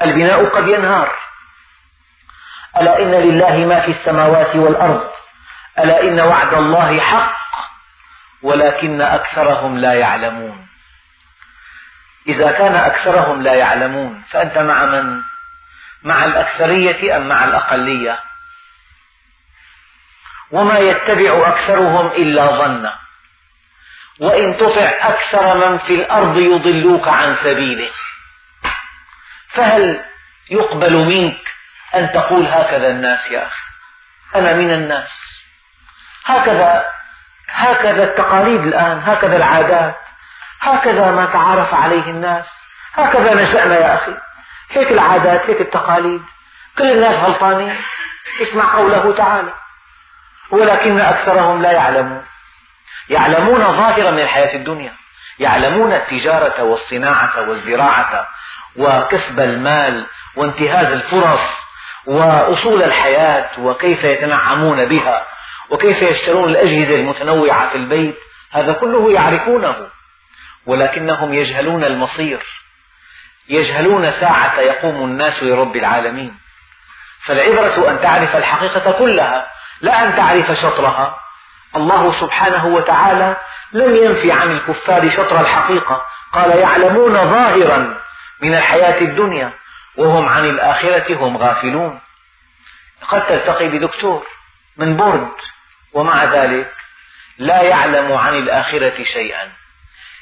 البناء 0.03 0.45
قد 0.45 0.69
ينهار. 0.69 1.19
ألا 2.81 3.03
إن 3.03 3.11
لله 3.11 3.57
ما 3.57 3.81
في 3.81 3.91
السماوات 3.91 4.57
والأرض؟ 4.57 5.11
ألا 5.79 6.03
إن 6.03 6.21
وعد 6.21 6.55
الله 6.55 7.01
حق؟ 7.01 7.43
ولكن 8.43 9.01
أكثرهم 9.01 9.79
لا 9.79 9.95
يعلمون. 9.95 10.69
إذا 12.29 12.53
كان 12.53 12.75
أكثرهم 12.75 13.43
لا 13.43 13.55
يعلمون 13.55 14.23
فأنت 14.31 14.59
مع 14.59 14.85
من؟ 14.85 15.23
مع 16.03 16.25
الأكثرية 16.25 17.17
أم 17.17 17.29
مع 17.29 17.45
الأقلية؟ 17.45 18.19
وما 20.53 20.79
يتبع 20.79 21.49
أكثرهم 21.49 22.07
إلا 22.07 22.47
ظنا 22.47 22.99
وإن 24.21 24.57
تطع 24.57 24.91
أكثر 25.01 25.55
من 25.57 25.79
في 25.79 25.95
الأرض 25.95 26.39
يضلوك 26.39 27.09
عن 27.09 27.37
سبيله. 27.37 27.91
فهل 29.49 30.05
يقبل 30.51 30.97
منك 30.97 31.55
أن 31.95 32.13
تقول 32.13 32.47
هكذا 32.47 32.89
الناس 32.89 33.31
يا 33.31 33.47
أخي؟ 33.47 33.63
أنا 34.35 34.53
من 34.53 34.71
الناس. 34.71 35.43
هكذا 36.25 36.85
هكذا 37.49 38.05
التقاليد 38.05 38.67
الآن 38.67 39.03
هكذا 39.07 39.37
العادات 39.37 39.97
هكذا 40.61 41.11
ما 41.11 41.27
تعارف 41.27 41.75
عليه 41.75 42.05
الناس 42.05 42.47
هكذا 42.95 43.35
نشأنا 43.35 43.79
يا 43.79 43.95
أخي. 43.95 44.15
هيك 44.71 44.93
العادات 44.93 45.51
هيك 45.51 45.61
التقاليد. 45.61 46.23
كل 46.79 46.91
الناس 46.93 47.15
غلطانين. 47.15 47.77
اسمع 48.43 48.77
قوله 48.77 49.15
تعالى. 49.17 49.53
ولكن 50.53 51.01
أكثرهم 51.01 51.63
لا 51.63 51.73
يعلمون. 51.73 52.25
يعلمون 53.09 53.59
ظاهرا 53.59 54.11
من 54.11 54.21
الحياة 54.21 54.57
الدنيا. 54.57 54.93
يعلمون 55.39 55.93
التجارة 55.93 56.63
والصناعة 56.63 57.49
والزراعة 57.49 58.29
وكسب 58.77 59.41
المال 59.41 60.07
وانتهاز 60.37 60.93
الفرص 60.93 61.41
وأصول 62.07 62.83
الحياة 62.83 63.49
وكيف 63.59 64.05
يتنعمون 64.05 64.89
بها 64.89 65.27
وكيف 65.71 66.03
يشترون 66.03 66.49
الأجهزة 66.49 66.95
المتنوعة 66.95 67.69
في 67.69 67.75
البيت. 67.75 68.19
هذا 68.51 68.73
كله 68.73 69.13
يعرفونه. 69.13 69.77
ولكنهم 70.67 71.35
يجهلون 71.35 71.85
المصير. 71.85 72.43
يجهلون 73.49 74.11
ساعة 74.11 74.61
يقوم 74.61 75.05
الناس 75.05 75.43
لرب 75.43 75.77
العالمين. 75.77 76.39
فالعبرة 77.25 77.91
أن 77.91 78.01
تعرف 78.01 78.37
الحقيقة 78.37 78.93
كلها 78.93 79.52
لا 79.83 80.05
أن 80.05 80.17
تعرف 80.17 80.53
شطرها. 80.53 81.21
الله 81.77 82.13
سبحانه 82.13 82.67
وتعالى 82.67 83.37
لم 83.73 83.97
ينفي 83.97 84.33
عن 84.33 84.51
الكفار 84.53 85.11
شطر 85.11 85.41
الحقيقة. 85.41 86.03
قال 86.33 86.59
يعلمون 86.59 87.15
ظاهرا 87.15 88.01
من 88.43 88.55
الحياة 88.55 89.01
الدنيا 89.01 89.53
وهم 89.97 90.29
عن 90.29 90.45
الآخرة 90.45 91.15
هم 91.15 91.37
غافلون. 91.37 92.01
قد 93.09 93.27
تلتقي 93.27 93.69
بدكتور 93.69 94.27
من 94.77 94.97
بورد 94.97 95.29
ومع 95.93 96.25
ذلك 96.25 96.75
لا 97.39 97.63
يعلم 97.63 98.13
عن 98.13 98.35
الآخرة 98.35 99.03
شيئا. 99.05 99.53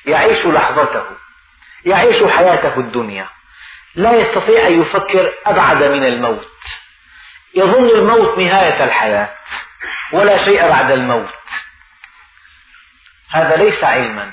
يعيش 0.06 0.46
لحظته 0.46 1.04
يعيش 1.84 2.24
حياته 2.24 2.74
الدنيا. 2.76 3.28
لا 3.94 4.12
يستطيع 4.12 4.66
أن 4.66 4.80
يفكر 4.82 5.34
أبعد 5.46 5.82
من 5.82 6.06
الموت. 6.06 6.48
يظن 7.54 7.88
الموت 7.88 8.38
نهاية 8.38 8.84
الحياة 8.84 9.36
ولا 10.12 10.44
شيء 10.44 10.68
بعد 10.68 10.90
الموت. 10.90 11.34
هذا 13.30 13.56
ليس 13.56 13.84
علما. 13.84 14.32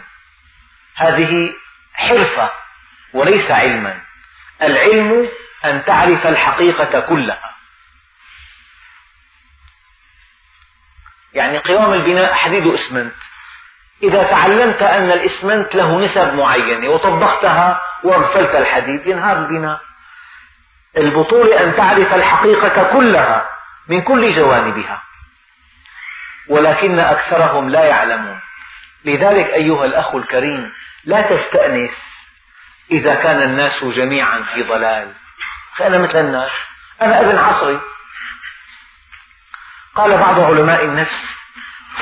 هذه 0.95 1.53
حرفة 1.93 2.51
وليس 3.13 3.51
علما. 3.51 4.01
العلم 4.61 5.29
أن 5.65 5.85
تعرف 5.85 6.27
الحقيقة 6.27 6.99
كلها. 6.99 7.55
يعني 11.33 11.57
قوام 11.57 11.93
البناء 11.93 12.33
حديد 12.33 12.65
وإسمنت. 12.65 13.15
إذا 14.03 14.23
تعلمت 14.23 14.81
أن 14.81 15.11
الإسمنت 15.11 15.75
له 15.75 15.99
نسب 15.99 16.33
معينة 16.33 16.89
وطبختها 16.89 17.81
وأغفلت 18.03 18.55
الحديد 18.55 19.07
ينهار 19.07 19.37
البناء. 19.37 19.81
البطولة 20.97 21.63
أن 21.63 21.75
تعرف 21.75 22.13
الحقيقة 22.13 22.83
كلها 22.83 23.49
من 23.87 24.01
كل 24.01 24.33
جوانبها. 24.35 25.03
ولكن 26.49 26.99
أكثرهم 26.99 27.69
لا 27.69 27.83
يعلمون. 27.83 28.39
لذلك 29.05 29.45
أيها 29.45 29.85
الأخ 29.85 30.15
الكريم 30.15 30.73
لا 31.03 31.21
تستأنس 31.21 31.91
إذا 32.91 33.15
كان 33.15 33.41
الناس 33.41 33.83
جميعا 33.83 34.41
في 34.41 34.63
ضلال. 34.63 35.13
فأنا 35.75 35.97
مثل 35.97 36.19
الناس. 36.19 36.51
أنا 37.01 37.21
ابن 37.21 37.37
عصري. 37.37 37.79
قال 39.95 40.17
بعض 40.17 40.39
علماء 40.39 40.85
النفس 40.85 41.37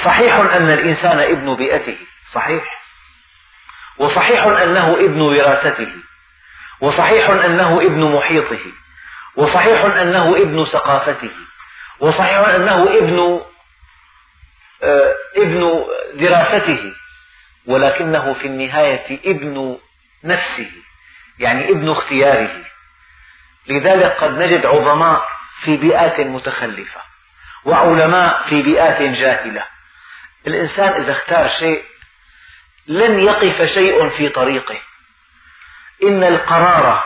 صحيح 0.04 0.36
أن 0.36 0.72
الإنسان 0.72 1.20
ابن 1.20 1.56
بيئته. 1.56 1.98
صحيح. 2.32 2.64
وصحيح 3.98 4.44
أنه 4.44 4.94
ابن 4.94 5.22
وراثته. 5.22 5.92
وصحيح 6.86 7.30
أنه 7.30 7.82
ابن 7.82 8.16
محيطه 8.16 8.60
وصحيح 9.36 9.86
أنه 9.86 10.38
ابن 10.38 10.66
ثقافته 10.66 11.32
وصحيح 12.00 12.50
أنه 12.50 12.84
ابن 12.84 13.42
آه، 14.84 15.16
ابن 15.38 15.86
دراسته 16.14 16.94
ولكنه 17.66 18.34
في 18.34 18.48
النهاية 18.48 19.20
ابن 19.26 19.78
نفسه 20.24 20.72
يعني 21.40 21.70
ابن 21.70 21.92
اختياره. 21.92 22.64
لذلك 23.68 24.12
قد 24.12 24.32
نجد 24.32 24.66
عظماء 24.66 25.28
في 25.62 25.78
بيئات 25.78 26.20
متخلفة 26.20 27.02
وعلماء 27.66 28.44
في 28.50 28.62
بيئات 28.62 29.02
جاهلة. 29.02 29.64
الإنسان 30.48 31.02
إذا 31.02 31.12
اختار 31.12 31.48
شيء 31.48 31.84
لن 32.88 33.20
يقف 33.20 33.62
شيء 33.62 34.10
في 34.10 34.30
طريقه. 34.30 34.78
إن 36.04 36.24
القرار 36.24 37.04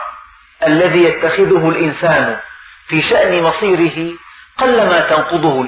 الذي 0.66 1.04
يتخذه 1.04 1.68
الإنسان 1.68 2.40
في 2.86 3.02
شأن 3.02 3.42
مصيره 3.42 4.18
قلما 4.58 5.00
تنقضه 5.00 5.66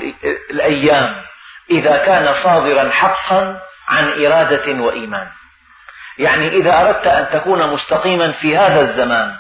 الأيام 0.50 1.22
إذا 1.70 1.96
كان 1.96 2.35
صادرا 2.35 2.90
حقا 2.90 3.62
عن 3.88 4.24
إرادة 4.24 4.82
وإيمان. 4.82 5.28
يعني 6.18 6.48
إذا 6.48 6.80
أردت 6.80 7.06
أن 7.06 7.40
تكون 7.40 7.72
مستقيما 7.72 8.32
في 8.32 8.56
هذا 8.56 8.80
الزمان 8.80 9.37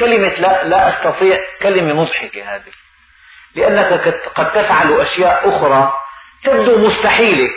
كلمة 0.00 0.28
لا, 0.28 0.64
لا 0.64 0.88
أستطيع 0.88 1.40
كلمة 1.62 1.92
مضحكة 1.92 2.54
هذه. 2.54 2.72
لأنك 3.54 3.92
قد 4.34 4.52
تفعل 4.52 5.00
أشياء 5.00 5.48
أخرى 5.48 5.92
تبدو 6.44 6.78
مستحيلة 6.88 7.50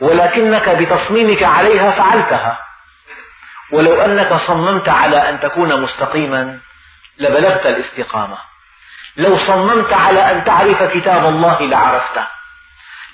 ولكنك 0.00 0.68
بتصميمك 0.68 1.42
عليها 1.42 1.90
فعلتها. 1.90 2.69
ولو 3.72 4.02
أنك 4.02 4.34
صممت 4.34 4.88
على 4.88 5.28
أن 5.28 5.40
تكون 5.40 5.82
مستقيما 5.82 6.58
لبلغت 7.18 7.66
الاستقامة. 7.66 8.38
لو 9.16 9.36
صممت 9.36 9.92
على 9.92 10.32
أن 10.32 10.44
تعرف 10.44 10.82
كتاب 10.82 11.26
الله 11.26 11.62
لعرفته. 11.62 12.26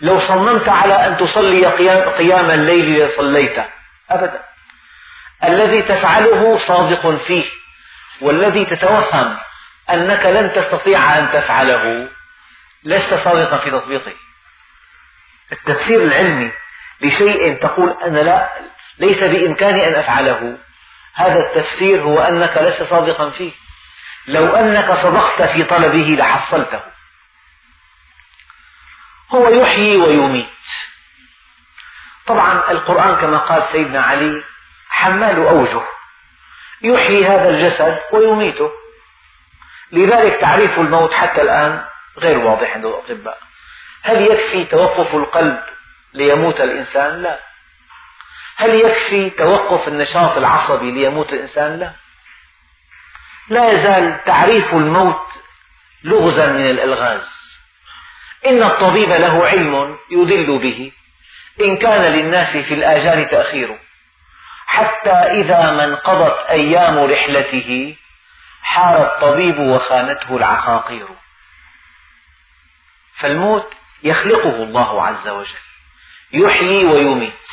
لو 0.01 0.19
صممت 0.19 0.69
على 0.69 1.07
أن 1.07 1.17
تصلي 1.17 1.67
قيام, 1.67 2.51
الليل 2.51 3.05
لصليت 3.05 3.57
أبدا. 4.11 4.43
الذي 5.45 5.83
تفعله 5.83 6.59
صادق 6.59 7.17
فيه. 7.17 7.45
والذي 8.21 8.65
تتوهم 8.65 9.39
أنك 9.91 10.27
لن 10.27 10.53
تستطيع 10.53 11.19
أن 11.19 11.31
تفعله 11.33 12.09
لست 12.85 13.15
صادقا 13.15 13.57
في 13.57 13.71
تطبيقه. 13.71 14.13
التفسير 15.53 16.03
العلمي 16.03 16.53
لشيء 17.01 17.63
تقول 17.63 17.97
أنا 18.05 18.19
لا 18.19 18.49
ليس 18.99 19.19
بإمكاني 19.19 19.89
أن 19.89 19.95
أفعله. 19.95 20.59
هذا 21.15 21.41
التفسير 21.41 22.03
هو 22.03 22.21
أنك 22.21 22.57
لست 22.57 22.83
صادقا 22.83 23.31
فيه. 23.31 23.53
لو 24.27 24.57
أنك 24.57 24.93
صدقت 24.93 25.43
في 25.43 25.65
طلبه 25.65 26.17
لحصلته. 26.19 26.81
هو 29.31 29.49
يحيي 29.49 29.97
ويميت. 29.97 30.47
طبعا 32.27 32.71
القرآن 32.71 33.17
كما 33.17 33.39
قال 33.39 33.63
سيدنا 33.63 34.03
علي 34.03 34.43
حمال 34.89 35.47
أوجه. 35.47 35.83
يحيي 36.83 37.27
هذا 37.27 37.49
الجسد 37.49 37.99
ويميته. 38.13 38.71
لذلك 39.93 40.41
تعريف 40.41 40.79
الموت 40.79 41.13
حتى 41.13 41.43
الآن 41.43 41.85
غير 42.19 42.39
واضح 42.39 42.75
عند 42.75 42.87
الأطباء. 42.87 43.39
هل 44.03 44.23
يكفي 44.23 44.65
توقف 44.65 45.15
القلب 45.15 45.63
ليموت 46.15 46.61
الإنسان؟ 46.61 47.23
لا. 47.23 47.46
هل 48.57 48.75
يكفي 48.75 49.31
توقف 49.31 49.89
النشاط 49.89 50.37
العصبي 50.37 50.91
ليموت 50.91 51.33
الإنسان؟ 51.33 51.79
لا. 51.79 51.93
لا 53.49 53.71
يزال 53.71 54.25
تعريف 54.25 54.75
الموت 54.75 55.27
لغزا 56.05 56.47
من 56.47 56.71
الألغاز. 56.71 57.37
إن 58.47 58.63
الطبيب 58.63 59.09
له 59.09 59.47
علم 59.47 59.99
يدل 60.11 60.59
به 60.59 60.93
إن 61.61 61.77
كان 61.77 62.03
للناس 62.03 62.57
في 62.57 62.75
الآجال 62.75 63.31
تأخير. 63.31 63.79
حتى 64.67 65.11
إذا 65.11 65.71
ما 65.71 65.85
انقضت 65.85 66.47
أيام 66.49 66.99
رحلته 66.99 67.97
حار 68.63 69.03
الطبيب 69.03 69.59
وخانته 69.59 70.37
العقاقير. 70.37 71.09
فالموت 73.19 73.73
يخلقه 74.03 74.63
الله 74.63 75.03
عز 75.03 75.29
وجل. 75.29 75.59
يحيي 76.33 76.85
ويميت. 76.85 77.47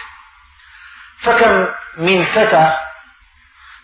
فكم 1.23 1.67
من 1.97 2.25
فتى 2.25 2.77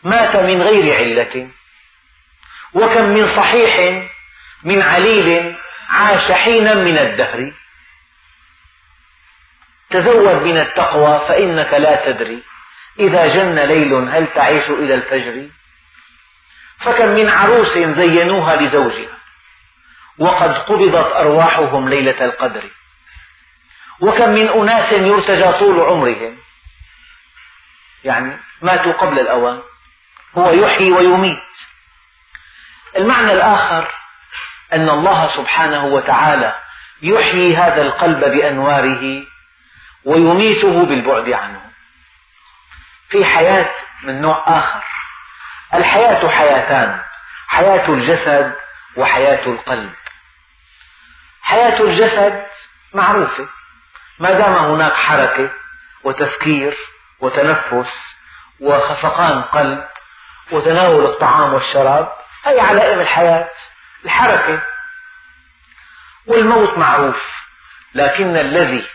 مات 0.04 0.36
من 0.36 0.62
غير 0.62 0.96
علة 0.96 1.50
وكم 2.74 3.04
من 3.04 3.28
صحيح 3.28 4.04
من 4.64 4.82
عليل 4.82 5.56
عاش 5.90 6.32
حينا 6.32 6.74
من 6.74 6.98
الدهر. 6.98 7.54
تزود 9.90 10.44
من 10.44 10.58
التقوى 10.58 11.26
فإنك 11.28 11.74
لا 11.74 12.12
تدري 12.12 12.44
إذا 13.00 13.28
جن 13.28 13.60
ليل 13.60 13.94
هل 13.94 14.28
تعيش 14.28 14.70
إلى 14.70 14.94
الفجر. 14.94 15.50
فكم 16.80 17.10
من 17.10 17.30
عروس 17.30 17.78
زينوها 17.78 18.56
لزوجها 18.56 19.18
وقد 20.18 20.58
قبضت 20.58 21.16
أرواحهم 21.16 21.90
ليلة 21.90 22.26
القدر. 22.26 22.64
وكم 24.00 24.30
من 24.30 24.50
أناس 24.50 24.92
يرتجى 24.92 25.52
طول 25.54 25.80
عمرهم 25.80 26.38
يعني 28.04 28.38
ماتوا 28.62 28.92
قبل 28.94 29.20
الأوان 29.20 29.62
هو 30.38 30.52
يحيي 30.52 30.92
ويميت. 30.92 31.44
المعنى 32.98 33.34
الآخر 33.34 33.94
أن 34.74 34.90
الله 34.90 35.28
سبحانه 35.28 35.86
وتعالى 35.86 36.60
يحيي 37.02 37.56
هذا 37.56 37.82
القلب 37.82 38.20
بأنواره 38.20 39.24
ويميته 40.04 40.86
بالبعد 40.86 41.30
عنه. 41.30 41.62
في 43.10 43.26
حياة 43.26 43.70
من 44.04 44.22
نوع 44.22 44.44
آخر. 44.48 44.84
الحياة 45.74 46.30
حياتان 46.30 47.02
حياة 47.48 47.90
الجسد 47.90 48.56
وحياة 48.96 49.46
القلب. 49.46 49.94
حياة 51.42 51.82
الجسد 51.82 52.46
معروفة. 52.94 53.48
ما 54.20 54.32
دام 54.32 54.56
هناك 54.56 54.94
حركة 54.94 55.50
وتفكير 56.04 56.78
وتنفس 57.22 57.94
وخفقان 58.60 59.42
قلب 59.42 59.88
وتناول 60.52 61.06
الطعام 61.06 61.54
والشراب 61.54 62.14
هي 62.46 62.60
علائم 62.60 63.00
الحياة 63.00 63.50
الحركة 64.06 64.62
والموت 66.26 66.78
معروف. 66.78 67.40
لكن 67.94 68.38
الذي 68.38 68.86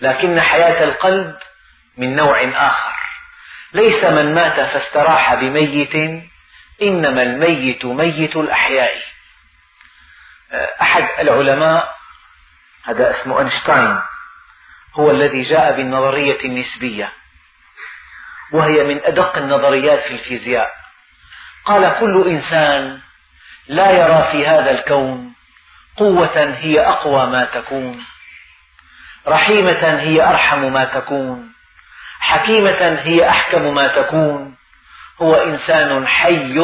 لكن 0.00 0.40
حياة 0.40 0.84
القلب 0.84 1.38
من 1.96 2.16
نوع 2.16 2.40
آخر. 2.54 2.96
ليس 3.72 4.04
من 4.04 4.34
مات 4.34 4.54
فاستراح 4.54 5.34
بميت 5.34 6.24
إنما 6.82 7.22
الميت 7.22 7.84
ميت 7.84 8.36
الأحياء. 8.36 9.02
أحد 10.80 11.08
العلماء 11.18 11.96
هذا 12.84 13.10
اسمه 13.10 13.38
أينشتاين 13.38 14.00
هو 14.94 15.10
الذي 15.10 15.42
جاء 15.42 15.72
بالنظرية 15.72 16.44
النسبية. 16.44 17.12
وهي 18.52 18.84
من 18.84 19.00
أدق 19.04 19.36
النظريات 19.36 20.02
في 20.02 20.14
الفيزياء. 20.14 20.72
قال 21.64 21.96
كل 22.00 22.28
إنسان 22.28 23.00
لا 23.68 23.90
يرى 23.90 24.28
في 24.32 24.46
هذا 24.46 24.70
الكون 24.70 25.32
قوة 25.96 26.54
هي 26.58 26.80
أقوى 26.80 27.26
ما 27.26 27.44
تكون 27.44 28.04
رحيمة 29.28 30.00
هي 30.00 30.28
أرحم 30.28 30.72
ما 30.72 30.84
تكون 30.84 31.52
حكيمة 32.20 33.00
هي 33.04 33.28
أحكم 33.28 33.74
ما 33.74 33.86
تكون. 33.86 34.56
هو 35.22 35.34
إنسان 35.34 36.06
حي 36.06 36.60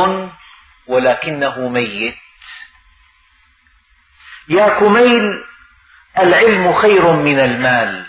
ولكنه 0.86 1.68
ميت. 1.68 2.14
يا 4.48 4.68
كميل 4.68 5.44
العلم 6.18 6.74
خير 6.74 7.12
من 7.12 7.40
المال 7.40 8.06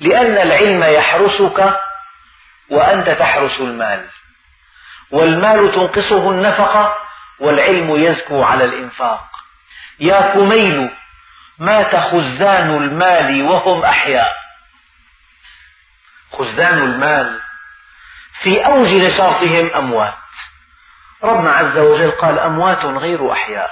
لأن 0.00 0.38
العلم 0.38 0.84
يحرسك 0.84 1.78
وأنت 2.70 3.10
تحرس 3.10 3.60
المال. 3.60 4.08
والمال 5.10 5.72
تنقصه 5.72 6.30
النفقة 6.30 6.96
والعلم 7.38 7.96
يزكو 7.96 8.42
على 8.42 8.64
الإنفاق. 8.64 9.26
يا 10.00 10.34
كميل 10.34 10.90
مات 11.58 11.96
خزان 11.96 12.70
المال 12.70 13.42
وهم 13.42 13.84
أحياء؟ 13.84 14.32
خزان 16.32 16.78
المال 16.78 17.40
في 18.42 18.66
أوج 18.66 18.88
نشاطهم 18.88 19.70
أموات. 19.74 20.14
ربنا 21.22 21.52
عز 21.52 21.78
وجل 21.78 22.10
قال 22.10 22.38
أموات 22.38 22.84
غير 22.84 23.32
أحياء. 23.32 23.70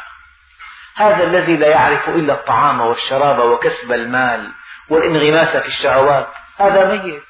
هذا 0.96 1.24
الذي 1.24 1.56
لا 1.56 1.68
يعرف 1.68 2.08
إلا 2.08 2.32
الطعام 2.32 2.80
والشراب 2.80 3.38
وكسب 3.38 3.92
المال 3.92 4.52
والانغماس 4.88 5.56
في 5.56 5.66
الشهوات. 5.66 6.28
هذا 6.60 6.92
ميت. 6.92 7.22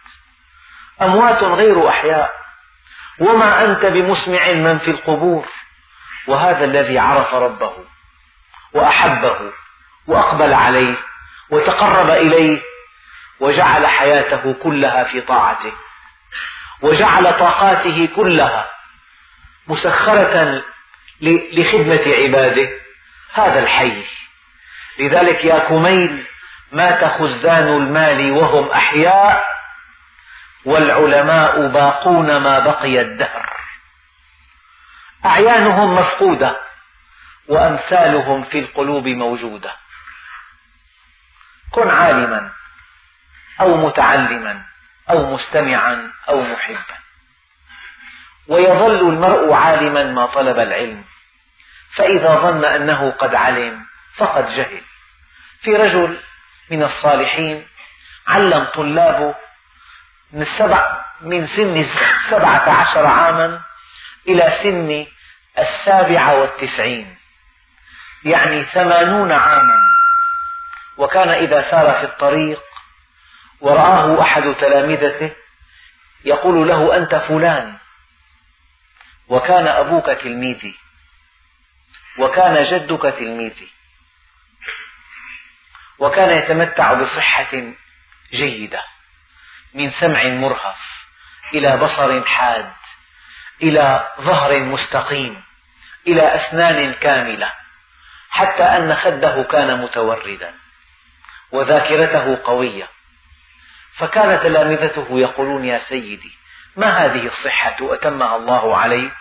أموات 1.02 1.42
غير 1.42 1.88
أحياء. 1.88 2.34
وما 3.18 3.64
أنت 3.64 3.86
بمسمع 3.86 4.52
من 4.52 4.78
في 4.78 4.90
القبور. 4.90 5.46
وهذا 6.26 6.64
الذي 6.64 6.98
عرف 6.98 7.34
ربه 7.34 7.72
وأحبه 8.72 9.52
وأقبل 10.06 10.54
عليه 10.54 10.96
وتقرب 11.50 12.10
إليه 12.10 12.62
وجعل 13.40 13.86
حياته 13.86 14.52
كلها 14.62 15.04
في 15.04 15.20
طاعته 15.20 15.72
وجعل 16.82 17.38
طاقاته 17.38 18.08
كلها 18.16 18.70
مسخرة 19.66 20.62
لخدمة 21.52 22.02
عباده. 22.06 22.68
هذا 23.32 23.58
الحي. 23.58 24.04
لذلك 24.98 25.44
يا 25.44 25.58
كميل 25.58 26.24
مات 26.72 27.04
خزان 27.04 27.68
المال 27.68 28.32
وهم 28.32 28.70
أحياء. 28.70 29.53
والعلماء 30.64 31.66
باقون 31.66 32.36
ما 32.36 32.58
بقي 32.58 33.00
الدهر. 33.00 33.50
أعيانهم 35.24 35.94
مفقودة 35.94 36.60
وأمثالهم 37.48 38.44
في 38.44 38.58
القلوب 38.58 39.08
موجودة. 39.08 39.72
كن 41.70 41.90
عالما 41.90 42.50
أو 43.60 43.76
متعلما 43.76 44.62
أو 45.10 45.34
مستمعا 45.34 46.12
أو 46.28 46.42
محبا. 46.42 46.96
ويظل 48.48 49.08
المرء 49.08 49.52
عالما 49.52 50.04
ما 50.04 50.26
طلب 50.26 50.58
العلم 50.58 51.04
فإذا 51.94 52.34
ظن 52.34 52.64
أنه 52.64 53.10
قد 53.10 53.34
علم 53.34 53.86
فقد 54.16 54.48
جهل. 54.48 54.80
في 55.60 55.76
رجل 55.76 56.20
من 56.70 56.82
الصالحين 56.82 57.66
علم 58.28 58.64
طلابه 58.64 59.34
من 60.34 60.42
السبع 60.42 61.04
من 61.20 61.46
سن 61.46 61.82
سبعة 62.30 62.70
عشر 62.70 63.06
عاما 63.06 63.60
إلى 64.28 64.50
سن 64.50 65.06
السابعة 65.58 66.34
والتسعين. 66.40 67.16
يعني 68.24 68.64
ثمانون 68.64 69.32
عاما. 69.32 69.78
وكان 70.96 71.28
إذا 71.28 71.62
سار 71.62 71.92
في 71.92 72.04
الطريق 72.04 72.62
ورآه 73.60 74.22
أحد 74.22 74.42
تلامذته 74.42 75.30
يقول 76.24 76.68
له 76.68 76.96
أنت 76.96 77.14
فلان. 77.14 77.76
وكان 79.28 79.66
أبوك 79.66 80.06
تلميذي. 80.06 80.74
وكان 82.18 82.64
جدك 82.64 83.02
تلميذي. 83.02 83.68
وكان 85.98 86.30
يتمتع 86.30 86.92
بصحة 86.92 87.62
جيدة. 88.32 88.93
من 89.74 89.90
سمع 89.90 90.24
مرهف 90.24 91.06
إلى 91.54 91.76
بصر 91.76 92.24
حاد 92.24 92.72
إلى 93.62 94.08
ظهر 94.20 94.58
مستقيم 94.58 95.42
إلى 96.06 96.34
أسنان 96.34 96.92
كاملة 96.92 97.52
حتى 98.30 98.62
أن 98.62 98.94
خده 98.94 99.42
كان 99.42 99.80
متوردا 99.80 100.54
وذاكرته 101.52 102.38
قوية. 102.44 102.88
فكان 103.96 104.40
تلامذته 104.40 105.06
يقولون 105.10 105.64
يا 105.64 105.78
سيدي 105.78 106.32
ما 106.76 106.86
هذه 106.86 107.26
الصحة؟ 107.26 107.76
أتمها 107.80 108.36
الله 108.36 108.76
عليك؟ 108.76 109.14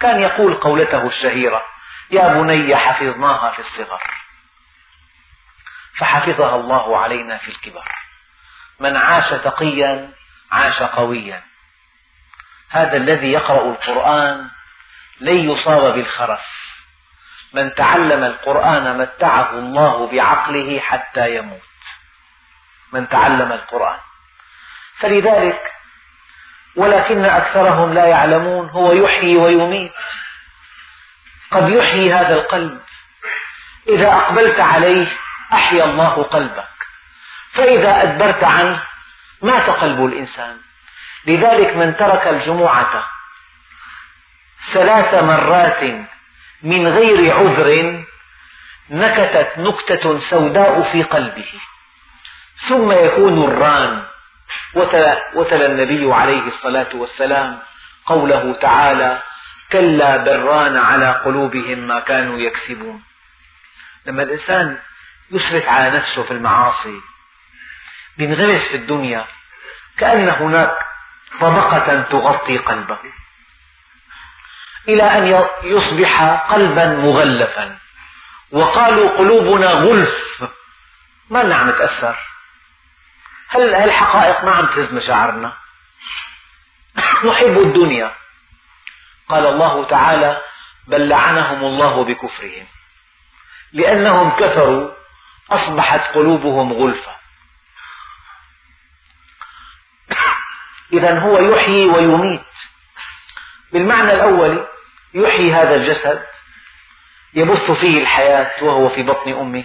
كان 0.00 0.20
يقول 0.20 0.54
قولته 0.54 1.06
الشهيرة 1.06 1.64
يا 2.10 2.28
بني 2.28 2.76
حفظناها 2.76 3.50
في 3.50 3.58
الصغر. 3.58 4.02
فحفظها 5.98 6.56
الله 6.56 6.98
علينا 6.98 7.38
في 7.38 7.48
الكبر. 7.48 8.05
من 8.80 8.96
عاش 8.96 9.30
تقيا 9.30 10.12
عاش 10.52 10.82
قويا. 10.82 11.42
هذا 12.70 12.96
الذي 12.96 13.32
يقرأ 13.32 13.70
القرآن 13.70 14.48
لن 15.20 15.50
يصاب 15.50 15.94
بالخرف. 15.94 16.40
من 17.52 17.74
تعلم 17.74 18.24
القرآن 18.24 18.98
متعه 18.98 19.50
الله 19.50 20.06
بعقله 20.06 20.80
حتى 20.80 21.36
يموت. 21.36 21.60
من 22.92 23.08
تعلم 23.08 23.52
القرآن. 23.52 23.98
فلذلك 24.98 25.72
ولكن 26.76 27.24
أكثرهم 27.24 27.94
لا 27.94 28.06
يعلمون 28.06 28.68
هو 28.68 28.92
يحيي 28.92 29.36
ويميت. 29.36 29.92
قد 31.50 31.68
يحيي 31.68 32.14
هذا 32.14 32.34
القلب. 32.34 32.80
إذا 33.88 34.12
أقبلت 34.12 34.60
عليه 34.60 35.16
أحيا 35.52 35.84
الله 35.84 36.22
قلبك 36.22 36.75
فإذا 37.56 38.02
أدبرت 38.02 38.44
عنه 38.44 38.82
مات 39.42 39.70
قلب 39.70 40.06
الإنسان. 40.06 40.56
لذلك 41.26 41.76
من 41.76 41.96
ترك 41.96 42.26
الجمعة 42.26 43.06
ثلاث 44.72 45.14
مرات 45.14 45.82
من 46.62 46.88
غير 46.88 47.34
عذر 47.34 48.02
نكتت 48.90 49.58
نكتة 49.58 50.18
سوداء 50.18 50.82
في 50.82 51.02
قلبه. 51.02 51.52
ثم 52.68 52.92
يكون 52.92 53.44
الران. 53.44 54.06
وتلا, 55.34 55.66
النبي 55.66 56.12
عليه 56.14 56.46
الصلاة 56.46 56.88
والسلام 56.94 57.58
قوله 58.06 58.52
تعالى 58.52 59.22
كلا 59.72 60.16
بران 60.16 60.76
على 60.76 61.12
قلوبهم 61.24 61.78
ما 61.78 62.00
كانوا 62.00 62.38
يكسبون. 62.38 63.02
لما 64.06 64.22
الإنسان 64.22 64.78
يسرف 65.30 65.68
على 65.68 65.90
نفسه 65.90 66.22
في 66.22 66.30
المعاصي 66.30 67.00
بينغمس 68.18 68.68
في 68.68 68.76
الدنيا 68.76 69.26
كأن 69.98 70.28
هناك 70.28 70.78
طبقة 71.40 72.02
تغطي 72.02 72.58
قلبه. 72.58 72.98
إلى 74.88 75.02
أن 75.02 75.46
يصبح 75.62 76.22
قلبا 76.22 76.86
مغلفا. 76.86 77.78
وقالوا 78.50 79.18
قلوبنا 79.18 79.66
غلف. 79.66 80.44
ما 81.30 81.54
عم 81.54 81.70
نتأثر. 81.70 82.16
هل 83.48 83.74
هالحقائق 83.74 84.44
ما 84.44 84.50
عم 84.50 84.66
تهز 84.66 84.92
مشاعرنا؟ 84.92 85.52
نحب 87.28 87.58
الدنيا. 87.58 88.12
قال 89.28 89.46
الله 89.46 89.84
تعالى 89.84 90.42
بل 90.86 91.08
لعنهم 91.08 91.64
الله 91.64 92.04
بكفرهم. 92.04 92.66
لأنهم 93.72 94.30
كفروا 94.30 94.90
أصبحت 95.50 96.00
قلوبهم 96.14 96.72
غلفة 96.72 97.15
إذا 100.92 101.18
هو 101.18 101.38
يحيي 101.38 101.86
ويميت. 101.86 102.46
بالمعنى 103.72 104.12
الأول 104.12 104.66
يحيي 105.14 105.54
هذا 105.54 105.74
الجسد 105.74 106.26
يبث 107.34 107.70
فيه 107.70 108.00
الحياة 108.00 108.64
وهو 108.64 108.88
في 108.88 109.02
بطن 109.02 109.32
أمه. 109.32 109.64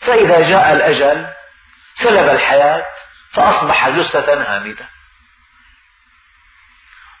فإذا 0.00 0.40
جاء 0.48 0.72
الأجل 0.72 1.26
سلب 1.94 2.28
الحياة 2.28 2.86
فأصبح 3.32 3.88
جثة 3.88 4.42
هامدة 4.42 4.88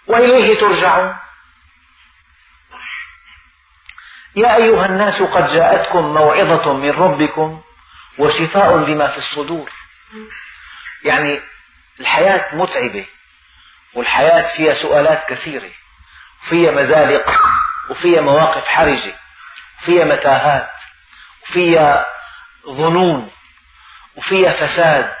وإليه 0.06 0.60
ترجعون. 0.60 1.16
يا 4.36 4.56
أيها 4.56 4.86
الناس 4.86 5.22
قد 5.22 5.48
جاءتكم 5.48 6.14
موعظة 6.14 6.72
من 6.72 6.90
ربكم 6.90 7.62
وشفاء 8.18 8.76
لما 8.76 9.06
في 9.06 9.18
الصدور. 9.18 9.70
يعني 11.04 11.42
الحياة 12.02 12.54
متعبة 12.54 13.06
والحياة 13.94 14.56
فيها 14.56 14.74
سؤالات 14.74 15.24
كثيرة 15.28 15.70
وفيها 16.42 16.70
مزالق 16.70 17.42
وفيها 17.90 18.20
مواقف 18.20 18.68
حرجة 18.68 19.14
وفيها 19.82 20.04
متاهات 20.04 20.70
وفيها 21.42 22.06
ظنون 22.66 23.30
وفيها 24.16 24.52
فساد. 24.52 25.12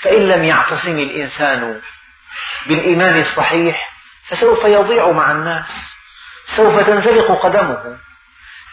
فإن 0.00 0.28
لم 0.28 0.44
يعتصم 0.44 0.98
الإنسان 0.98 1.80
بالإيمان 2.66 3.20
الصحيح 3.20 3.92
فسوف 4.28 4.64
يضيع 4.64 5.10
مع 5.10 5.32
الناس 5.32 5.96
سوف 6.56 6.86
تنزلق 6.86 7.42
قدمه 7.42 7.98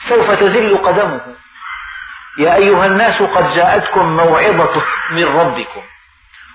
سوف 0.10 0.32
تزل 0.32 0.78
قدمه. 0.78 1.36
يا 2.38 2.56
أيها 2.56 2.86
الناس 2.86 3.22
قد 3.22 3.56
جاءتكم 3.56 4.16
موعظة 4.16 4.84
من 5.12 5.26
ربكم. 5.26 5.84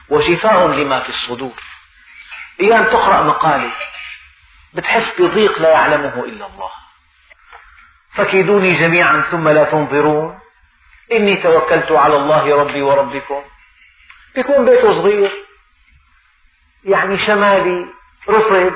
وشفاء 0.09 0.67
لما 0.67 1.01
في 1.01 1.09
الصدور. 1.09 1.63
أيام 2.61 2.85
تقرأ 2.85 3.23
مقالة 3.23 3.73
بتحس 4.75 5.21
بضيق 5.21 5.59
لا 5.59 5.71
يعلمه 5.71 6.25
إلا 6.25 6.47
الله. 6.47 6.71
فكيدوني 8.15 8.75
جميعا 8.75 9.21
ثم 9.21 9.49
لا 9.49 9.65
تنظرون. 9.65 10.41
إني 11.13 11.37
توكلت 11.37 11.93
على 11.93 12.17
الله 12.17 12.57
ربي 12.57 12.83
وربكم. 12.83 13.45
بيكون 14.35 14.65
بيته 14.65 14.93
صغير 14.93 15.31
يعني 16.85 17.27
شمالي 17.27 17.87
رطب 18.29 18.75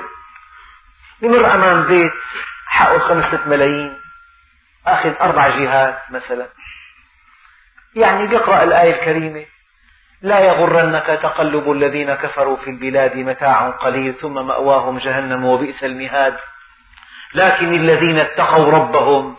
بمر 1.22 1.54
أمام 1.54 1.86
بيت 1.86 2.12
حقه 2.66 2.98
خمسة 2.98 3.48
ملايين. 3.48 4.00
أخذ 4.86 5.14
أربع 5.20 5.48
جهات 5.48 6.02
مثلا. 6.10 6.48
يعني 7.94 8.26
بيقرأ 8.26 8.62
الآية 8.62 8.94
الكريمة. 8.94 9.46
لا 10.22 10.38
يغرنك 10.40 11.06
تقلب 11.06 11.72
الذين 11.72 12.14
كفروا 12.14 12.56
في 12.56 12.70
البلاد 12.70 13.16
متاع 13.16 13.70
قليل 13.70 14.14
ثم 14.14 14.46
مأواهم 14.46 14.98
جهنم 14.98 15.44
وبئس 15.44 15.84
المهاد. 15.84 16.36
لكن 17.34 17.74
الذين 17.74 18.18
اتقوا 18.18 18.72
ربهم 18.72 19.36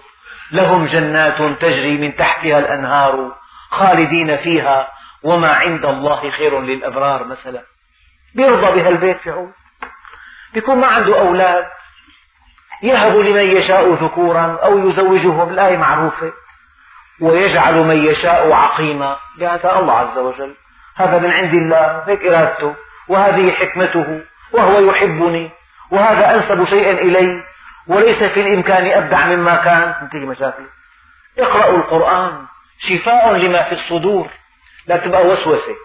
لهم 0.52 0.86
جنات 0.86 1.42
تجري 1.42 1.98
من 1.98 2.16
تحتها 2.16 2.60
الأنهار 2.60 3.36
خالدين 3.70 4.38
فيها 4.38 4.92
وما 5.24 5.54
عند 5.54 5.86
الله 5.86 6.32
خير 6.32 6.62
للأبرار 6.62 7.24
مثلا. 7.24 7.62
بيرضى 8.36 8.82
بهالبيت 8.82 9.26
يعود. 9.26 9.52
بيكون 10.54 10.78
ما 10.78 10.88
عنده 10.88 11.20
أولاد. 11.20 11.66
يهب 12.84 13.18
لمن 13.18 13.58
يشاء 13.58 13.94
ذكورا 13.94 14.60
أو 14.64 14.90
يزوجهم 14.90 15.50
الآية 15.50 15.78
معروفة. 15.78 16.32
ويجعل 17.22 17.76
من 17.76 18.06
يشاء 18.06 18.52
عقيما. 18.52 19.18
بهذا 19.38 19.80
الله 19.80 19.94
عز 19.94 20.18
وجل 20.18 20.56
هذا 21.00 21.18
من 21.18 21.32
عند 21.32 21.54
الله 21.54 22.04
هيك 22.08 22.26
إرادته 22.26 22.76
وهذه 23.08 23.52
حكمته 23.52 24.22
وهو 24.52 24.80
يحبني 24.80 25.50
وهذا 25.92 26.36
أنسب 26.36 26.64
شيئا 26.64 26.92
إلي 26.92 27.44
وليس 27.88 28.24
في 28.24 28.42
الإمكان 28.42 28.86
أبدع 28.86 29.26
مما 29.26 29.56
كان. 29.56 29.96
تنتهي 30.02 30.26
مشاكل. 30.26 30.64
اقرأوا 31.40 31.78
القرآن 31.78 32.46
شفاء 32.80 33.34
لما 33.34 33.64
في 33.64 33.72
الصدور. 33.72 34.28
لا 34.88 34.98
تبقى 34.98 35.26
وسوسة 35.26 35.76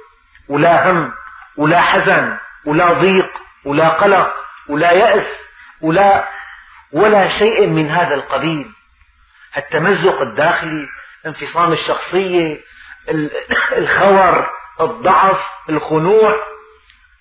ولا 0.49 0.91
هم 0.91 1.13
ولا 1.57 1.81
حزن 1.81 2.37
ولا 2.65 2.93
ضيق 2.93 3.31
ولا 3.65 3.89
قلق 3.89 4.35
ولا 4.69 4.93
يأس 4.93 5.49
ولا 5.81 6.29
ولا 6.93 7.29
شيء 7.29 7.67
من 7.67 7.91
هذا 7.91 8.15
القبيل. 8.15 8.73
التمزق 9.57 10.21
الداخلي 10.21 10.89
انفصام 11.27 11.73
الشخصية 11.73 12.61
الخور 13.79 14.49
الضعف 14.81 15.41
الخنوع 15.69 16.35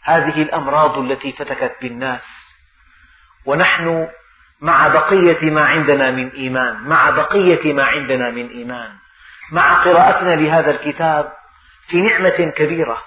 هذه 0.04 0.42
الأمراض 0.42 0.98
التي 0.98 1.32
فتكت 1.32 1.76
بالناس. 1.82 2.24
ونحن 3.46 4.10
مع 4.62 4.88
بقية 4.88 5.52
ما 5.52 5.66
عندنا 5.66 6.12
من 6.12 6.30
إيمان 6.30 6.84
مع 6.84 7.10
بقية 7.10 7.74
ما 7.74 7.84
عندنا 7.84 8.30
من 8.30 8.50
إيمان. 8.50 8.92
مع 9.52 9.84
قراءتنا 9.84 10.36
لهذا 10.36 10.72
الكتاب 10.72 11.34
في 11.88 12.02
نعمة 12.02 12.30
كبيرة. 12.30 13.04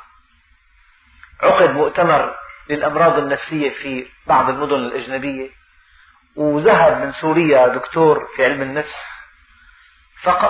عقد 1.43 1.71
مؤتمر 1.71 2.35
للأمراض 2.71 3.19
النفسية 3.19 3.71
في 3.71 4.07
بعض 4.27 4.49
المدن 4.49 4.75
الأجنبية 4.75 5.51
وذهب 6.37 7.05
من 7.05 7.13
سوريا 7.13 7.69
دكتور 7.69 8.29
في 8.37 8.45
علم 8.45 8.63
النفس. 8.63 8.97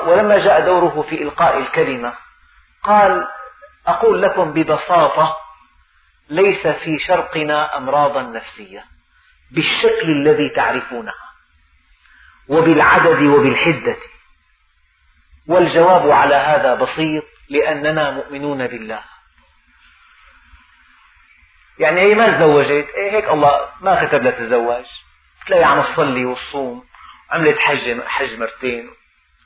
ولما 0.07 0.39
جاء 0.39 0.67
دوره 0.67 1.03
في 1.03 1.23
إلقاء 1.23 1.59
الكلمة 1.59 2.15
قال 2.83 3.29
أقول 3.87 4.23
لكم 4.23 4.53
ببساطة 4.53 5.37
ليس 6.29 6.67
في 6.67 6.99
شرقنا 6.99 7.77
أمراضا 7.77 8.23
نفسية 8.23 8.85
بالشكل 9.51 10.11
الذي 10.11 10.49
تعرفونها 10.49 11.27
وبالعدد 12.49 13.23
وبالحدة. 13.23 13.97
والجواب 15.49 16.11
على 16.11 16.35
هذا 16.35 16.75
بسيط 16.75 17.25
لأننا 17.49 18.11
مؤمنون 18.11 18.67
بالله. 18.67 19.03
يعني 21.79 22.01
هي 22.01 22.15
ما 22.15 22.31
تزوجت؟ 22.31 22.89
إيه 22.95 23.13
هيك 23.13 23.29
الله 23.29 23.69
ما 23.81 24.05
كتب 24.05 24.23
لها 24.23 24.31
تتزوج. 24.31 24.85
تلاقي 25.47 25.65
عم 25.65 25.83
تصلي 25.83 26.25
وتصوم 26.25 26.85
عملت 27.31 27.59
حج 27.59 28.01
حج 28.07 28.39
مرتين 28.39 28.91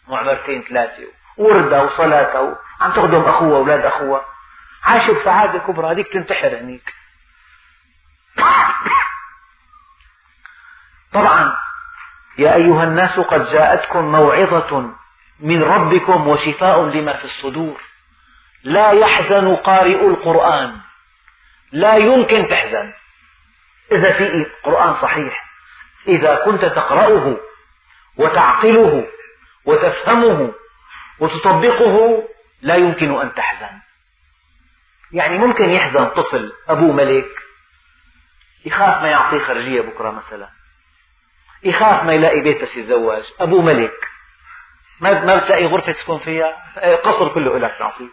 وعمرتين 0.09 0.62
ثلاثة. 0.62 1.19
وردة 1.40 1.83
وصلاة 1.83 2.57
عم 2.81 2.92
تخدم 2.92 3.20
أخوها 3.20 3.50
وأولاد 3.50 3.85
أخوها 3.85 4.24
عايشة 4.85 5.12
بسعادة 5.12 5.59
كبرى 5.59 5.92
هذيك 5.92 6.12
تنتحر 6.12 6.57
هنيك 6.57 6.94
طبعا 11.12 11.57
يا 12.38 12.55
أيها 12.55 12.85
الناس 12.85 13.20
قد 13.20 13.53
جاءتكم 13.53 14.05
موعظة 14.05 14.90
من 15.40 15.62
ربكم 15.62 16.29
وشفاء 16.29 16.85
لما 16.85 17.16
في 17.16 17.24
الصدور. 17.24 17.81
لا 18.64 18.90
يحزن 18.90 19.57
قارئ 19.57 20.07
القرآن. 20.07 20.81
لا 21.72 21.96
يمكن 21.96 22.48
تحزن. 22.48 22.92
إذا 23.92 24.12
في 24.12 24.46
قرآن 24.64 24.94
صحيح. 24.94 25.44
إذا 26.09 26.35
كنت 26.35 26.64
تقرأه 26.64 27.37
وتعقله 28.16 29.07
وتفهمه 29.64 30.53
وتطبقه 31.20 32.24
لا 32.62 32.74
يمكن 32.74 33.20
أن 33.20 33.35
تحزن. 33.35 33.78
يعني 35.12 35.38
ممكن 35.38 35.70
يحزن 35.70 36.06
طفل 36.06 36.52
أبوه 36.68 36.92
ملك 36.92 37.38
يخاف 38.64 39.02
ما 39.02 39.09
يعطيه 39.09 39.38
خرجية 39.38 39.80
بكرة 39.80 40.11
مثلا 40.11 40.48
يخاف 41.62 42.04
ما 42.04 42.12
يلاقي 42.12 42.40
بيت 42.40 42.62
بس 42.62 42.76
يتزوج 42.76 43.22
أبوه 43.40 43.62
ملك 43.62 44.09
ما 45.00 45.24
ما 45.24 45.37
بتلاقي 45.37 45.66
غرفة 45.66 45.92
تسكن 45.92 46.18
فيها 46.18 46.56
قصر 46.96 47.28
كله 47.28 47.59
لك 47.59 47.80
نعطيك 47.80 48.12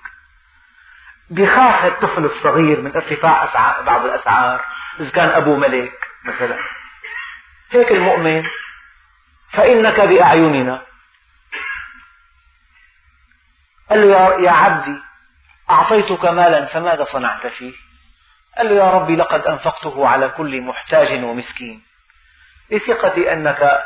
بيخاف 1.30 1.86
الطفل 1.86 2.26
الصغير 2.26 2.82
من 2.82 2.96
ارتفاع 2.96 3.44
أسعار 3.44 3.84
بعض 3.84 4.06
الأسعار 4.06 4.66
إذا 5.00 5.10
كان 5.10 5.30
أبوه 5.30 5.58
ملك 5.58 6.08
مثلا. 6.26 6.58
هيك 7.72 7.92
المؤمن 7.92 8.44
فإنك 9.52 10.02
بأعيننا 10.02 10.86
قال 13.90 14.12
له 14.12 14.42
يا 14.42 14.52
عبدي 14.52 15.00
أعطيتك 15.70 16.26
مالا 16.26 16.66
فماذا 16.66 17.06
صنعت 17.12 17.48
فيه؟ 17.48 17.74
قال 18.58 18.70
له 18.70 18.76
يا 18.76 18.92
ربي 18.92 19.16
لقد 19.16 19.48
أنفقته 19.48 20.08
على 20.08 20.30
كل 20.30 20.62
محتاج 20.62 21.24
ومسكين. 21.24 21.84
لثقتي 22.72 23.34
أنك 23.34 23.84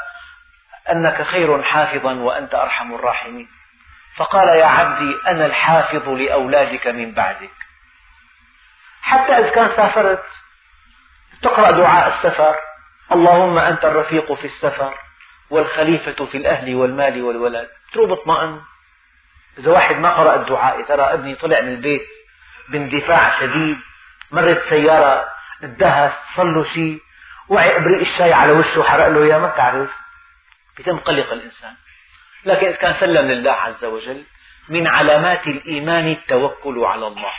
أنك 0.92 1.22
خير 1.22 1.64
حافظا 1.64 2.14
وأنت 2.14 2.56
أرحم 2.56 2.94
الراحمين. 2.94 3.48
فقال 4.16 4.48
يا 4.48 4.66
عبدي 4.66 5.18
أنا 5.28 5.46
الحافظ 5.46 6.10
لأولادك 6.10 6.88
من 6.88 7.12
بعدك. 7.12 7.52
حتى 9.02 9.38
إذا 9.38 9.50
كان 9.50 9.68
سافرت 9.76 10.24
تقرأ 11.42 11.72
دعاء 11.72 12.08
السفر 12.08 12.56
اللهم 13.12 13.58
أنت 13.58 13.86
الرفيق 13.86 14.34
في 14.34 14.46
السفر 14.46 14.94
والخليفة 15.50 16.26
في 16.26 16.38
الأهل 16.38 16.76
والمال 16.76 17.24
والولد 17.24 17.70
تروح 17.94 18.12
اطمئن. 18.12 18.62
إذا 19.58 19.72
واحد 19.72 19.96
ما 19.96 20.10
قرأ 20.10 20.36
الدعاء 20.36 20.82
ترى 20.82 21.02
ابني 21.02 21.36
طلع 21.36 21.62
من 21.62 21.74
البيت 21.74 22.08
باندفاع 22.70 23.40
شديد 23.40 23.78
مرت 24.32 24.64
سيارة 24.70 25.28
اندهس 25.64 26.14
صار 26.36 26.46
له 26.46 26.64
شيء 26.74 27.02
وعي 27.50 27.78
إبريق 27.78 28.00
الشاي 28.00 28.34
على 28.34 28.52
وشه 28.52 28.84
حرق 28.84 29.08
له 29.08 29.24
إياه 29.24 29.38
ما 29.38 29.50
تعرف 29.50 29.90
بيتم 30.78 30.98
قلق 30.98 31.34
الإنسان. 31.34 31.76
لكن 32.46 32.68
إذا 32.68 32.76
كان 32.76 32.94
سلم 33.00 33.32
لله 33.32 33.52
عز 33.52 33.86
وجل 33.86 34.24
من 34.70 34.88
علامات 34.88 35.48
الإيمان 35.48 36.08
التوكل 36.08 36.80
على 36.86 37.08
الله. 37.08 37.34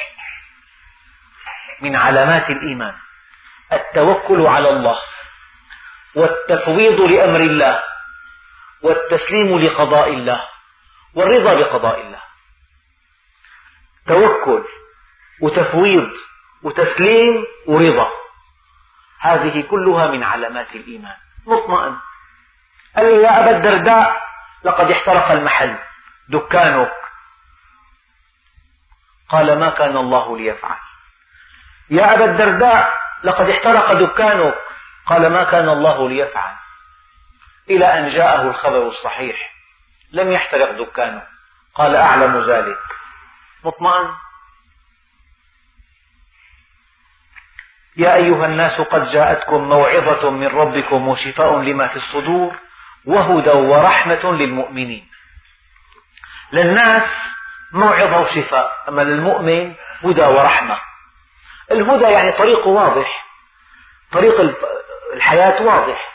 من 1.80 1.96
علامات 1.96 2.50
الإيمان. 2.50 2.94
التوكل 3.72 4.46
على 4.46 4.70
الله 4.70 4.98
والتفويض 6.14 7.00
لأمر 7.00 7.40
الله 7.40 7.82
والتسليم 8.82 9.58
لقضاء 9.58 10.08
الله. 10.08 10.51
والرضا 11.14 11.54
بقضاء 11.54 12.00
الله. 12.00 12.22
توكل 14.06 14.64
وتفويض 15.40 16.10
وتسليم 16.62 17.44
ورضا. 17.66 18.10
هذه 19.20 19.60
كلها 19.70 20.06
من 20.06 20.22
علامات 20.22 20.74
الإيمان. 20.74 21.16
مطمئن. 21.46 21.96
قال 22.96 23.06
له 23.06 23.22
يا 23.22 23.40
أبا 23.40 23.50
الدرداء 23.56 24.22
لقد 24.64 24.90
احترق 24.90 25.30
المحل. 25.30 25.78
دكانك. 26.28 26.92
قال 29.28 29.58
ما 29.58 29.70
كان 29.70 29.96
الله 29.96 30.38
ليفعل. 30.38 30.78
يا 31.90 32.14
أبا 32.14 32.24
الدرداء 32.24 32.94
لقد 33.24 33.50
احترق 33.50 33.92
دكانك. 33.92 34.58
قال 35.06 35.32
ما 35.32 35.44
كان 35.44 35.68
الله 35.68 36.08
ليفعل. 36.08 36.54
إلى 37.70 37.98
أن 37.98 38.10
جاءه 38.10 38.42
الخبر 38.42 38.88
الصحيح. 38.88 39.51
لم 40.12 40.32
يحترق 40.32 40.70
دكانه. 40.70 41.22
قال 41.74 41.96
أعلم 41.96 42.50
ذلك. 42.50 42.78
مطمئن؟ 43.64 44.14
يا 47.96 48.14
أيها 48.14 48.46
الناس 48.46 48.80
قد 48.80 49.04
جاءتكم 49.10 49.68
موعظة 49.68 50.30
من 50.30 50.46
ربكم 50.46 51.08
وشفاء 51.08 51.58
لما 51.58 51.88
في 51.88 51.96
الصدور 51.96 52.54
وهدى 53.04 53.50
ورحمة 53.50 54.32
للمؤمنين. 54.32 55.08
للناس 56.52 57.10
موعظة 57.72 58.20
وشفاء 58.20 58.84
أما 58.88 59.02
للمؤمن 59.02 59.74
هدى 60.04 60.22
ورحمة. 60.22 60.80
الهدى 61.70 62.04
يعني 62.04 62.32
طريقه 62.32 62.68
واضح. 62.68 63.26
طريق 64.12 64.40
الحياة 65.12 65.62
واضح. 65.62 66.12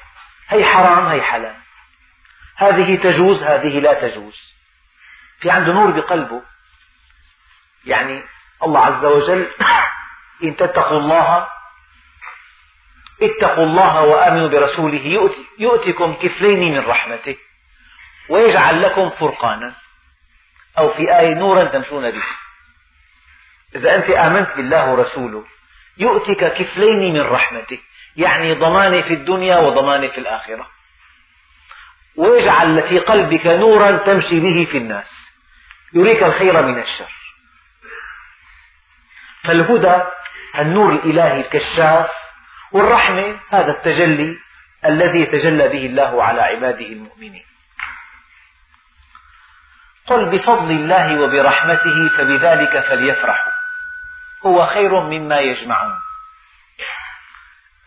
هي 0.48 0.66
حرام 0.66 1.06
هي 1.06 1.22
حلال. 1.22 1.56
هذه 2.58 2.96
تجوز 2.96 3.44
هذه 3.44 3.80
لا 3.80 3.94
تجوز. 3.94 4.54
في 5.40 5.52
عنده 5.52 5.74
نور 5.74 5.92
بقلبه. 5.92 6.42
يعني 7.86 8.24
الله 8.64 8.86
عز 8.86 9.06
وجل 9.06 9.48
إن 10.44 10.56
تتقوا 10.56 11.00
الله 11.00 11.48
اتقوا 13.22 13.64
الله 13.64 14.02
وآمنوا 14.02 14.48
برسوله 14.48 15.32
يؤتكم 15.60 16.14
كفلين 16.14 16.74
من 16.74 16.80
رحمته 16.80 17.38
ويجعل 18.30 18.82
لكم 18.82 19.10
فرقانا. 19.10 19.74
أو 20.78 20.94
في 20.94 21.20
آية 21.20 21.34
نورا 21.34 21.64
تمشون 21.64 22.12
به. 22.12 22.24
إذا 23.76 23.96
أنت 23.96 24.10
آمنت 24.10 24.50
بالله 24.56 24.92
ورسوله 24.92 25.46
يؤتك 25.98 26.54
كفلين 26.54 27.14
من 27.14 27.22
رحمته. 27.22 27.80
يعني 28.16 28.54
ضمان 28.54 29.02
في 29.02 29.14
الدنيا 29.14 29.58
وضمان 29.58 30.10
في 30.10 30.18
الآخرة. 30.18 30.77
ويجعل 32.18 32.88
في 32.90 33.00
قلبك 33.00 33.46
نورا 33.48 33.92
تمشي 33.92 34.40
به 34.40 34.68
في 34.72 34.78
الناس. 34.78 35.30
يريك 35.94 36.24
الخير 36.24 36.62
من 36.62 36.80
الشر. 36.80 37.12
فالهدى 39.44 40.04
النور 40.60 40.92
الإلهي 40.92 41.42
الكشاف 41.42 42.10
والرحمة 42.72 43.40
هذا 43.50 43.72
التجلي 43.72 44.38
الذي 44.86 45.20
يتجلى 45.20 45.68
به 45.68 45.86
الله 45.86 46.24
على 46.24 46.42
عباده 46.42 46.86
المؤمنين. 46.86 47.46
قل 50.08 50.26
بفضل 50.26 50.72
الله 50.72 51.22
وبرحمته 51.22 52.10
فبذلك 52.18 52.80
فليفرحوا 52.80 53.52
هو 54.46 54.66
خير 54.66 55.00
مما 55.00 55.40
يجمعون. 55.40 56.00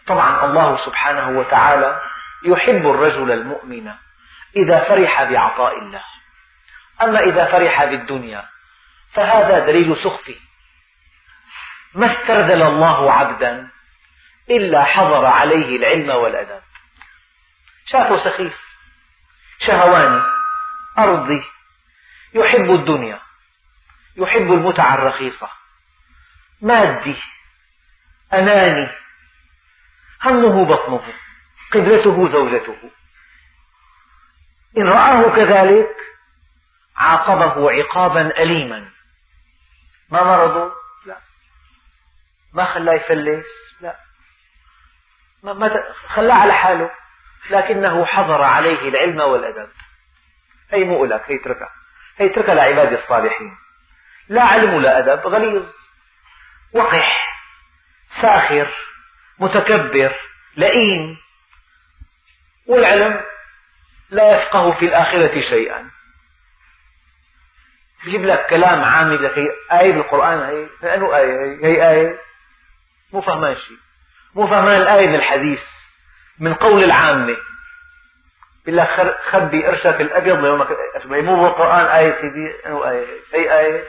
طبعا 0.07 0.45
الله 0.45 0.77
سبحانه 0.87 1.39
وتعالى 1.39 2.01
يحب 2.45 2.91
الرجل 2.91 3.33
المؤمن. 3.33 3.93
إذا 4.57 4.85
فرح 4.89 5.23
بعطاء 5.23 5.79
الله. 5.79 6.05
أما 7.03 7.21
إذا 7.21 7.45
فرح 7.45 7.85
بالدنيا 7.85 8.49
فهذا 9.13 9.59
دليل 9.59 9.97
سخفه 9.97 10.37
ما 11.95 12.07
استرذل 12.07 12.63
الله 12.63 13.13
عبدا 13.13 13.71
إلا 14.51 14.85
حضر 14.85 15.27
عليه 15.27 15.77
العلم 15.77 16.11
والأدب. 16.11 16.63
شافه 17.87 18.25
سخيف 18.25 18.61
شهواني 19.67 20.23
أرضي 20.99 21.45
يحب 22.35 22.71
الدنيا 22.71 23.21
يحب 24.17 24.53
المتعة 24.53 24.95
الرخيصة. 24.95 25.51
مادي 26.61 27.17
أناني 28.33 28.91
همه 30.25 30.65
بطنه 30.65 31.13
قبلته 31.73 32.29
زوجته. 32.29 32.91
إن 34.79 34.89
رآه 34.89 35.37
كذلك 35.37 35.97
عاقبه 36.97 37.73
عقابا 37.73 38.43
أليما. 38.43 38.91
ما 40.11 40.23
مرضه؟ 40.23 40.73
لا. 41.07 41.17
ما 42.53 42.65
خلاه 42.65 42.93
يفلس؟ 42.95 43.47
لا. 43.81 43.97
ما 45.43 45.85
خلاه 46.07 46.35
على 46.35 46.53
حاله. 46.53 46.91
لكنه 47.51 48.05
حضر 48.07 48.43
عليه 48.43 48.89
العلم 48.89 49.21
والأدب. 49.21 49.69
هي 50.71 50.85
مو 50.85 51.05
لك 51.05 51.23
هي 51.27 51.37
اتركها 51.37 51.71
هي 52.17 52.27
اتركها 52.27 52.55
لعباد 52.55 52.93
الصالحين. 52.93 53.57
لا 54.29 54.43
علم 54.43 54.75
ولا 54.75 54.99
أدب 54.99 55.27
غليظ. 55.27 55.67
وقح. 56.73 57.17
ساخر. 58.23 58.69
متكبر. 59.39 60.15
لئيم. 60.57 61.19
والعلم 62.67 63.30
لا 64.11 64.37
يفقه 64.37 64.73
في 64.73 64.87
الآخرة 64.87 65.41
شيئا. 65.41 65.91
يجيب 68.07 68.25
لك 68.25 68.47
كلام 68.47 68.85
عام 68.85 69.13
لك 69.13 69.39
آية 69.73 69.93
بالقرآن 69.93 70.41
هي 70.41 70.67
لأنه 70.83 71.17
آية 71.17 71.59
هي, 71.65 71.91
آية. 71.91 72.19
مو 73.13 73.21
فهمان 73.21 73.55
شيء. 73.55 73.77
مو 74.35 74.47
فهمان 74.47 74.83
الآية 74.83 75.09
من 75.09 75.15
الحديث 75.15 75.63
من 76.39 76.55
قول 76.55 76.85
العامة. 76.85 77.37
بيقول 78.67 78.77
لك 78.77 79.19
خبي 79.31 79.67
قرشك 79.67 80.01
الأبيض 80.01 80.41
ليومك 80.41 80.69
الأسود 80.71 81.13
مو 81.13 81.43
بالقرآن 81.43 81.87
آية 81.87 82.21
سيدي 82.21 82.67
أنه 82.67 82.91
آية. 82.91 83.07
هي 83.35 83.61
آية؟ 83.61 83.85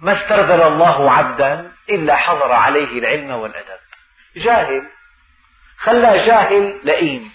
ما 0.00 0.12
استرذل 0.22 0.62
الله 0.62 1.12
عبدا 1.12 1.72
إلا 1.90 2.16
حضر 2.16 2.52
عليه 2.52 2.98
العلم 2.98 3.30
والأدب. 3.30 3.80
جاهل. 4.36 4.86
خلى 5.78 6.26
جاهل 6.26 6.80
لئيم. 6.84 7.32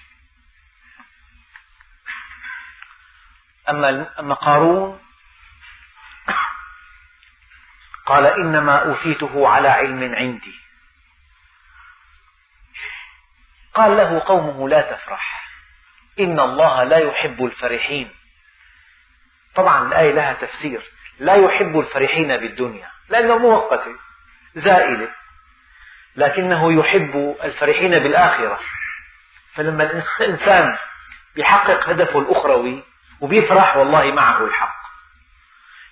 أما 3.70 4.20
أما 4.20 4.36
قارون 4.36 5.00
قال 8.06 8.26
إنما 8.26 8.76
أوتيته 8.76 9.48
على 9.50 9.68
علم 9.68 10.16
عندي. 10.16 10.60
قال 13.74 13.98
له 13.98 14.20
قومه 14.20 14.70
لا 14.70 14.82
تفرح 14.82 15.50
إن 16.20 16.40
الله 16.40 16.84
لا 16.84 16.98
يحب 16.98 17.46
الفرحين. 17.46 18.16
طبعا 19.56 19.88
الآية 19.88 20.12
لها 20.12 20.34
تفسير 20.34 20.82
لا 21.20 21.36
يحب 21.36 21.80
الفرحين 21.80 22.38
بالدنيا 22.38 22.92
لأنه 23.10 23.38
مؤقتة 23.38 23.96
زائلة 24.56 25.16
لكنه 26.16 26.80
يحب 26.80 27.36
الفرحين 27.44 28.00
بالآخرة. 28.00 28.60
فلما 29.56 30.04
الإنسان 30.20 30.78
يحقق 31.36 31.90
هدفه 31.90 32.20
الأخروي 32.20 32.84
وبيفرح 33.22 33.78
والله 33.78 34.12
معه 34.12 34.46
الحق. 34.46 34.84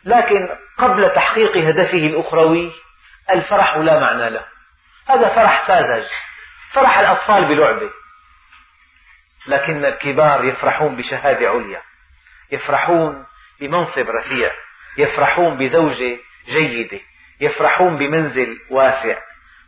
لكن 0.04 0.50
قبل 0.78 1.10
تحقيق 1.10 1.58
هدفه 1.58 1.98
الأخروي 1.98 2.72
الفرح 3.30 3.78
لا 3.78 4.00
معنى 4.00 4.30
له. 4.30 4.46
هذا 5.08 5.36
فرح 5.36 5.68
ساذج 5.68 6.08
فرح 6.72 7.00
الأطفال 7.00 7.46
بلعبة. 7.46 7.90
لكن 9.48 9.86
الكبار 9.86 10.46
يفرحون 10.46 10.96
بشهادة 10.96 11.50
عليا. 11.50 11.82
يفرحون 12.52 13.26
بمنصب 13.60 14.10
رفيع. 14.10 14.52
يفرحون 14.98 15.58
بزوجة 15.58 16.18
جيدة. 16.46 17.00
يفرحون 17.42 17.98
بمنزل 17.98 18.60
واسع. 18.70 19.18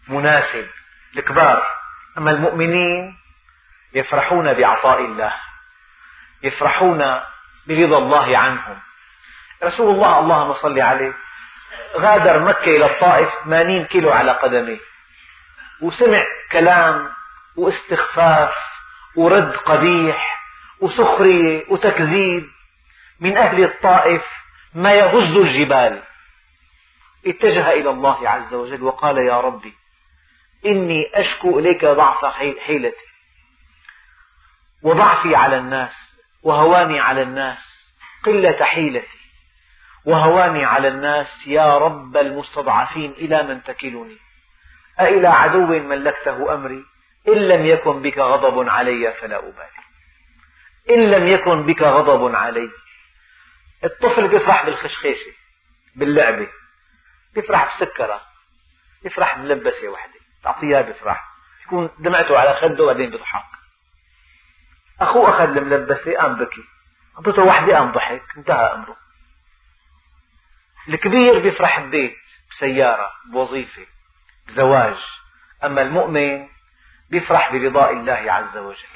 مناسب 0.08 0.68
الكبار 1.18 1.68
أما 2.18 2.32
المؤمنين 2.32 3.18
يفرحون 3.94 4.54
بعطاء 4.54 5.00
الله 5.00 5.34
يفرحون 6.44 6.98
برضا 7.68 7.98
الله 7.98 8.38
عنهم. 8.38 8.80
رسول 9.64 9.96
الله 9.96 10.20
اللهم 10.20 10.54
صل 10.54 10.80
عليه 10.80 11.14
غادر 11.98 12.44
مكة 12.44 12.78
إلى 12.78 12.86
الطائف 12.86 13.30
80 13.44 13.86
كيلو 13.86 14.12
على 14.12 14.32
قدميه. 14.32 14.80
وسمع 15.82 16.24
كلام 16.52 17.10
واستخفاف 17.56 18.56
ورد 19.16 19.56
قبيح 19.56 20.44
وسخرية 20.80 21.66
وتكذيب. 21.70 22.50
من 23.20 23.38
أهل 23.38 23.64
الطائف 23.64 24.24
ما 24.74 24.94
يهز 24.94 25.38
الجبال. 25.38 26.04
اتجه 27.26 27.72
إلى 27.72 27.90
الله 27.90 28.30
عز 28.30 28.54
وجل 28.54 28.84
وقال 28.84 29.18
يا 29.18 29.42
ربي 29.42 29.74
إني 30.66 31.12
أشكو 31.14 31.60
إليك 31.60 31.86
ضعف 31.86 32.26
حيلتي. 32.60 33.06
وضعفي 34.84 35.36
على 35.36 35.58
الناس 35.58 36.18
وهواني 36.44 37.00
على 37.00 37.22
الناس 37.22 37.58
قلة 38.26 38.64
حيلتي. 38.64 39.18
وهواني 40.06 40.66
على 40.66 40.88
الناس 40.88 41.48
يا 41.48 41.78
رب 41.78 42.18
المستضعفين 42.18 43.12
إلى 43.12 43.44
من 43.44 43.64
تكلني؟ 43.64 44.18
أإلى 45.00 45.28
عدو 45.28 45.68
ملكته 45.68 46.54
أمري؟ 46.54 46.84
إن 47.28 47.34
لم 47.34 47.66
يكن 47.66 48.02
بك 48.02 48.18
غضب 48.18 48.70
علي 48.70 49.14
فلا 49.14 49.40
أبالي. 49.40 49.84
إن 50.90 51.12
لم 51.12 51.28
يكن 51.28 51.66
بك 51.66 51.82
غضب 51.82 52.36
علي. 52.36 52.70
الطفل 53.84 54.28
بيفرح 54.28 54.66
بالخشخيشة 54.66 55.32
باللعبة 55.96 56.48
بيفرح 57.36 57.78
بسكرة 57.78 58.22
بيفرح 59.04 59.38
بملبسة 59.38 59.88
وحدة. 59.88 60.23
تعطيه 60.44 60.82
بيفرح 60.82 61.34
يكون 61.66 61.90
دمعته 62.00 62.40
على 62.40 62.54
خده 62.54 62.84
وبعدين 62.84 63.10
بيضحك. 63.10 63.46
أخوه 65.02 65.30
أخذ 65.30 65.58
الملبسة 65.58 66.18
قام 66.18 66.36
بكي. 66.36 66.64
أعطته 67.18 67.44
وحدة 67.44 67.78
قام 67.78 67.92
ضحك. 67.92 68.24
انتهى 68.38 68.74
أمره. 68.74 68.96
الكبير 70.88 71.40
بيفرح 71.40 71.80
ببيت 71.80 72.18
بسيارة 72.52 73.12
بوظيفة 73.32 73.86
بزواج. 74.48 74.98
أما 75.64 75.82
المؤمن 75.82 76.48
بيفرح 77.10 77.56
برضاء 77.56 77.92
الله 77.92 78.32
عز 78.32 78.58
وجل. 78.58 78.88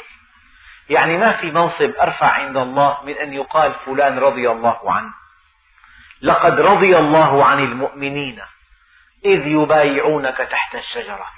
يعني 0.89 1.17
ما 1.17 1.31
في 1.31 1.51
منصب 1.51 1.93
أرفع 2.01 2.27
عند 2.27 2.57
الله 2.57 3.03
من 3.03 3.13
أن 3.13 3.33
يقال 3.33 3.73
فلان 3.73 4.19
رضي 4.19 4.51
الله 4.51 4.91
عنه. 4.91 5.13
لقد 6.21 6.59
رضي 6.59 6.97
الله 6.97 7.45
عن 7.45 7.59
المؤمنين 7.59 8.41
إذ 9.25 9.47
يبايعونك 9.47 10.37
تحت 10.37 10.75
الشجرة. 10.75 11.36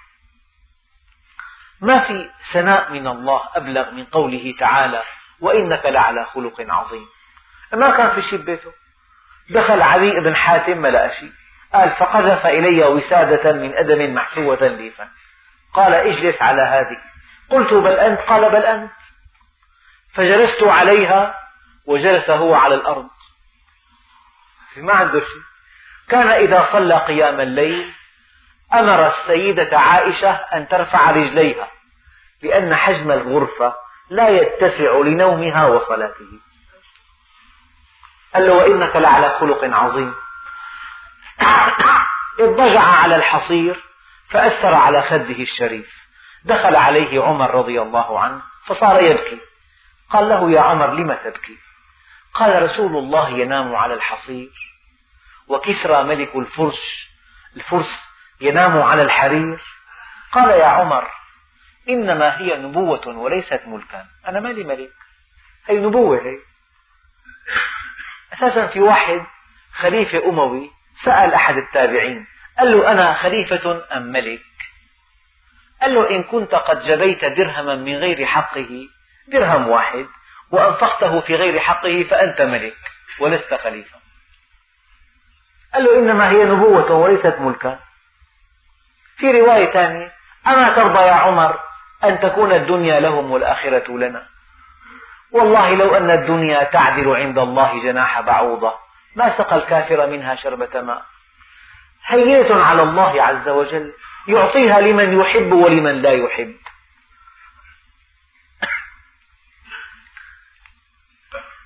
ما 1.82 2.00
في 2.00 2.30
ثناء 2.54 2.92
من 2.92 3.08
الله 3.08 3.42
أبلغ 3.56 3.92
من 3.92 4.06
قوله 4.06 4.56
تعالى 4.60 5.04
وإنك 5.40 5.86
لعلى 5.86 6.26
خلق 6.26 6.66
عظيم. 6.70 7.08
ما 7.74 7.90
كان 7.98 8.10
في 8.10 8.22
شيء 8.22 8.40
ببيته؟ 8.40 8.72
دخل 9.50 9.82
علي 9.82 10.20
بن 10.20 10.36
حاتم 10.36 10.78
ما 10.78 10.88
لقى 10.88 11.10
شيء. 11.10 11.32
قال 11.74 11.90
فقذف 11.90 12.46
إلي 12.46 12.86
وسادة 12.86 13.54
من 13.54 13.74
أدم 13.74 14.14
محسوة 14.14 14.68
ليفا 14.68 15.10
قال 15.74 15.94
اجلس 15.94 16.42
على 16.42 16.62
هذه. 16.62 16.98
قلت 17.50 17.74
بل 17.74 17.92
أنت؟ 17.92 18.20
قال 18.20 18.50
بل 18.52 18.64
أنت. 18.64 18.92
فجلست 20.14 20.64
عليها 20.64 21.36
وجلس 21.86 22.30
هو 22.30 22.54
على 22.56 22.76
الأرض. 22.76 23.08
ما 24.78 24.94
عنده 24.94 25.20
شيء. 25.20 25.42
كان 26.10 26.28
إذا 26.28 26.68
صلى 26.72 26.98
قيام 26.98 27.40
الليل 27.40 27.94
أمر 28.74 29.08
السيدة 29.08 29.80
عائشة 29.80 30.32
أن 30.32 30.68
ترفع 30.68 31.12
رجليها 31.12 31.72
لأن 32.42 32.76
حجم 32.76 33.12
الغرفة 33.12 33.76
لا 34.10 34.30
يتسع 34.30 34.98
لنومها 34.98 35.68
وصلاته. 35.68 36.40
قال 38.34 38.48
له 38.48 38.54
وإنك 38.54 38.96
لعلى 38.96 39.30
خلق 39.40 39.64
عظيم. 39.64 40.16
اضطجع 42.40 42.82
على 42.82 43.16
الحصير 43.16 43.84
فأثر 44.30 44.74
على 44.74 45.02
خده 45.02 45.44
الشريف. 45.44 45.94
دخل 46.46 46.76
عليه 46.76 47.24
عمر 47.24 47.56
رضي 47.56 47.82
الله 47.82 48.20
عنه 48.20 48.42
فصار 48.66 49.04
يبكي. 49.04 49.40
قال 50.10 50.30
له 50.30 50.52
يا 50.52 50.62
عمر 50.62 50.94
لم 50.94 51.14
تبكي؟ 51.14 51.58
قال 52.34 52.64
رسول 52.64 52.98
الله 52.98 53.30
ينام 53.30 53.76
على 53.76 53.94
الحصير. 53.94 54.52
وكسرى 55.48 56.04
ملك 56.04 56.36
الفرس 56.36 57.10
الفرس 57.56 58.09
ينام 58.42 58.82
على 58.82 59.02
الحرير. 59.02 59.62
قال 60.32 60.50
يا 60.50 60.66
عمر 60.66 61.08
إنما 61.90 62.40
هي 62.40 62.58
نبوة 62.58 63.08
وليست 63.08 63.62
ملكا. 63.66 64.06
أنا 64.28 64.40
مالي 64.40 64.64
ملك؟ 64.64 64.92
هي 65.68 65.80
نبوة 65.80 66.22
هي؟ 66.22 66.38
أساسا 68.34 68.68
في 68.68 68.80
واحد 68.80 69.26
خليفة 69.74 70.30
أموي 70.30 70.72
سأل 71.04 71.34
أحد 71.34 71.58
التابعين 71.58 72.28
قال 72.60 72.72
له 72.72 72.92
أنا 72.92 73.14
خليفة 73.14 73.84
أم 73.98 74.02
ملك؟ 74.02 74.42
قال 75.82 75.94
له 75.94 76.10
إن 76.10 76.24
كنت 76.24 76.56
قد 76.56 76.84
جبيت 76.86 77.26
درهما 77.26 77.76
من 77.76 77.96
غير 77.96 78.26
حقه 78.26 78.88
درهم 79.28 79.70
واحد 79.70 80.06
وأنفقته 80.52 81.20
في 81.20 81.36
غير 81.36 81.60
حقه 81.60 82.04
فأنت 82.04 82.42
ملك 82.42 82.78
ولست 83.20 83.54
خليفة. 83.54 84.00
قال 85.74 85.84
له 85.84 86.00
إنما 86.00 86.30
هي 86.30 86.46
نبوة 86.46 86.92
وليست 86.92 87.36
ملكا. 87.40 87.80
في 89.20 89.42
رواية 89.42 89.72
ثانية 89.72 90.12
أما 90.48 90.70
ترضى 90.70 91.00
يا 91.00 91.14
عمر 91.14 91.60
أن 92.04 92.20
تكون 92.20 92.52
الدنيا 92.52 93.00
لهم 93.00 93.32
والآخرة 93.32 93.98
لنا؟ 93.98 94.28
والله 95.32 95.76
لو 95.76 95.96
أن 95.96 96.10
الدنيا 96.10 96.64
تعدل 96.64 97.16
عند 97.16 97.40
الله 97.40 97.84
جناح 97.84 98.22
بعوضة 98.22 98.74
ما 99.16 99.38
سقى 99.38 99.56
الكافر 99.56 100.08
منها 100.08 100.36
شربة 100.36 100.82
ماء؟ 100.82 101.06
هينة 102.06 102.64
على 102.64 102.84
الله 102.84 103.24
عز 103.24 103.50
وجل 103.50 103.94
يعطيها 104.28 104.82
لمن 104.82 105.20
يحب 105.20 105.52
ولمن 105.52 106.02
لا 106.02 106.12
يحب. 106.12 106.56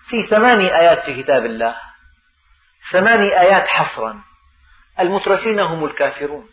في 0.09 0.27
ثماني 0.27 0.79
آيات 0.79 1.05
في 1.05 1.23
كتاب 1.23 1.45
الله 1.45 1.75
ثماني 2.91 3.39
آيات 3.39 3.67
حصرا 3.67 4.21
المترفين 4.99 5.59
هم 5.59 5.85
الكافرون. 5.85 6.49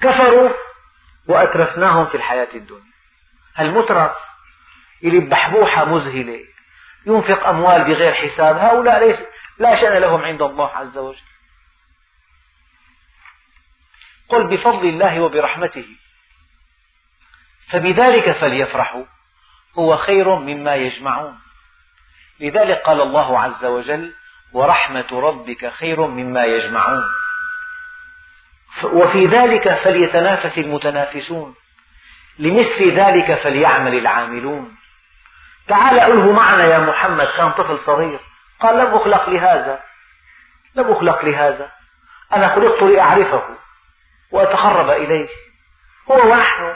كفروا 0.00 0.50
وأترفناهم 1.28 2.06
في 2.06 2.14
الحياة 2.16 2.48
الدنيا. 2.54 2.92
المترف 3.60 4.16
اللي 5.04 5.20
بحبوحة 5.20 5.84
مذهلة 5.84 6.40
ينفق 7.06 7.46
أموال 7.46 7.84
بغير 7.84 8.14
حساب 8.14 8.56
هؤلاء 8.56 8.98
ليس 9.06 9.18
لا 9.58 9.74
شأن 9.80 10.02
لهم 10.02 10.22
عند 10.22 10.42
الله 10.42 10.76
عز 10.76 10.98
وجل. 10.98 11.22
قل 14.28 14.46
بفضل 14.46 14.88
الله 14.88 15.20
وبرحمته 15.20 15.86
فبذلك 17.70 18.32
فليفرحوا 18.32 19.04
هو 19.78 19.96
خير 19.96 20.34
مما 20.34 20.74
يجمعون. 20.74 21.38
لذلك 22.40 22.82
قال 22.82 23.00
الله 23.00 23.40
عز 23.40 23.64
وجل 23.64 24.14
ورحمة 24.52 25.06
ربك 25.12 25.68
خير 25.68 26.06
مما 26.06 26.44
يجمعون. 26.44 27.04
وفي 28.84 29.26
ذلك 29.26 29.74
فليتنافس 29.74 30.58
المتنافسون. 30.58 31.54
لمثل 32.38 32.90
ذلك 32.94 33.34
فليعمل 33.34 33.94
العاملون. 33.94 34.76
تعال 35.68 36.00
أله 36.00 36.32
معنا 36.32 36.64
يا 36.64 36.78
محمد 36.78 37.26
كان 37.36 37.52
طفل 37.52 37.78
صغير. 37.78 38.20
قال 38.60 38.78
لم 38.78 38.94
أخلق 38.94 39.28
لهذا. 39.28 39.80
لم 40.74 40.90
أخلق 40.90 41.24
لهذا. 41.24 41.70
أنا 42.32 42.54
خلقت 42.54 42.82
لأعرفه 42.82 43.42
وأتقرب 44.30 44.90
إليه. 44.90 45.28
هو 46.10 46.32
ونحن 46.32 46.74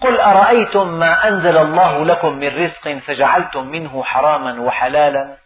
قل 0.00 0.20
أرأيتم 0.20 0.98
ما 0.98 1.28
أنزل 1.28 1.56
الله 1.56 2.04
لكم 2.04 2.38
من 2.38 2.64
رزق 2.64 2.98
فجعلتم 3.06 3.66
منه 3.66 4.04
حراما 4.04 4.60
وحلالا. 4.60 5.41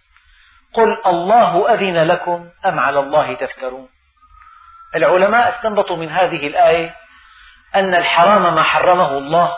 قل 0.77 1.03
الله 1.07 1.75
أذن 1.75 1.97
لكم 1.97 2.49
أم 2.67 2.81
على 2.81 3.01
الله 3.01 3.35
تفترون. 3.35 3.89
العلماء 4.95 5.49
استنبطوا 5.49 5.97
من 5.97 6.11
هذه 6.11 6.47
الآية 6.47 6.95
أن 7.75 7.95
الحرام 7.95 8.55
ما 8.55 8.63
حرمه 8.63 9.19
الله 9.19 9.53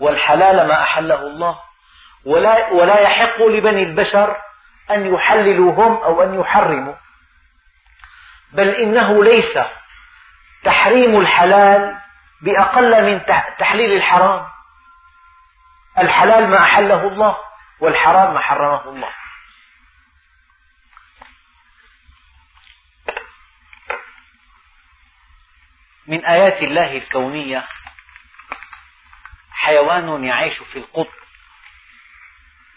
والحلال 0.00 0.68
ما 0.68 0.82
أحله 0.82 1.20
الله. 1.20 1.58
ولا, 2.26 2.72
ولا 2.72 3.00
يحق 3.00 3.42
لبني 3.42 3.82
البشر 3.82 4.36
أن 4.90 5.14
يحللوا 5.14 5.72
هم 5.72 5.96
أو 5.96 6.22
أن 6.22 6.40
يحرموا. 6.40 6.94
بل 8.52 8.68
إنه 8.68 9.24
ليس 9.24 9.58
تحريم 10.64 11.20
الحلال 11.20 11.96
بأقل 12.42 13.04
من 13.04 13.20
تحليل 13.58 13.96
الحرام. 13.96 14.46
الحلال 15.98 16.48
ما 16.48 16.58
أحله 16.58 17.08
الله 17.08 17.36
والحرام 17.80 18.34
ما 18.34 18.40
حرمه 18.40 18.88
الله. 18.88 19.25
من 26.06 26.24
آيات 26.24 26.62
الله 26.62 26.96
الكونية 26.96 27.66
حيوان 29.50 30.24
يعيش 30.24 30.58
في 30.58 30.78
القطب. 30.78 31.12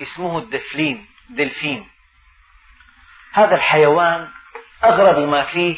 اسمه 0.02 0.38
الدفلين 0.38 1.08
دلفين. 1.30 1.90
هذا 3.34 3.56
الحيوان 3.56 4.30
أغرب 4.84 5.18
ما 5.18 5.44
فيه 5.44 5.78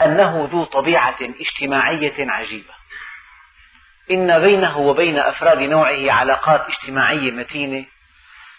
أنه 0.00 0.48
ذو 0.52 0.64
طبيعة 0.64 1.16
اجتماعية 1.20 2.30
عجيبة. 2.30 2.74
إن 4.10 4.40
بينه 4.40 4.78
وبين 4.78 5.18
أفراد 5.18 5.58
نوعه 5.58 6.12
علاقات 6.12 6.66
اجتماعية 6.68 7.30
متينة 7.30 7.86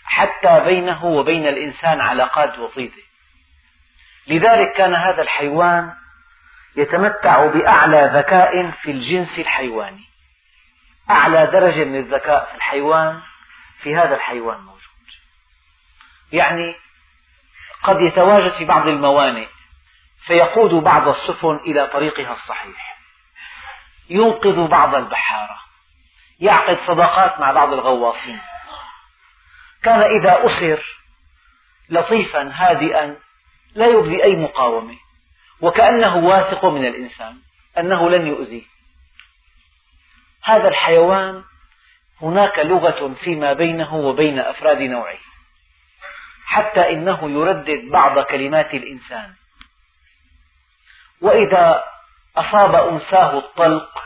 حتى 0.05 0.59
بينه 0.65 1.05
وبين 1.05 1.47
الإنسان 1.47 2.01
علاقات 2.01 2.59
وطيدة 2.59 3.03
لذلك 4.27 4.73
كان 4.73 4.95
هذا 4.95 5.21
الحيوان 5.21 5.93
يتمتع 6.77 7.45
بأعلى 7.45 8.11
ذكاء 8.13 8.71
في 8.71 8.91
الجنس 8.91 9.39
الحيواني. 9.39 10.05
أعلى 11.09 11.45
درجة 11.45 11.83
من 11.83 11.99
الذكاء 11.99 12.45
في 12.45 12.55
الحيوان 12.55 13.21
في 13.81 13.95
هذا 13.95 14.15
الحيوان 14.15 14.59
موجود. 14.59 14.81
يعني 16.31 16.75
قد 17.83 18.01
يتواجد 18.01 18.51
في 18.51 18.65
بعض 18.65 18.87
الموانئ 18.87 19.47
فيقود 20.25 20.73
بعض 20.73 21.07
السفن 21.07 21.55
إلى 21.55 21.87
طريقها 21.87 22.33
الصحيح. 22.33 22.97
ينقذ 24.09 24.67
بعض 24.67 24.95
البحارة. 24.95 25.59
يعقد 26.39 26.77
صداقات 26.77 27.39
مع 27.39 27.51
بعض 27.51 27.73
الغواصين. 27.73 28.41
كان 29.83 30.01
إذا 30.01 30.45
أسر 30.45 30.85
لطيفا 31.89 32.51
هادئا 32.53 33.17
لا 33.75 33.87
يبدي 33.87 34.23
أي 34.23 34.35
مقاومة. 34.35 35.04
وكأنه 35.61 36.15
واثق 36.15 36.65
من 36.65 36.85
الإنسان 36.85 37.37
أنه 37.77 38.09
لن 38.09 38.27
يؤذيه. 38.27 38.63
هذا 40.43 40.67
الحيوان 40.67 41.43
هناك 42.21 42.59
لغة 42.59 43.13
فيما 43.13 43.53
بينه 43.53 43.95
وبين 43.95 44.39
أفراد 44.39 44.81
نوعه. 44.81 45.17
حتى 46.45 46.93
إنه 46.93 47.31
يردد 47.31 47.91
بعض 47.91 48.19
كلمات 48.19 48.73
الإنسان. 48.73 49.33
وإذا 51.21 51.83
أصاب 52.37 52.75
أنثاه 52.75 53.37
الطلق 53.37 54.03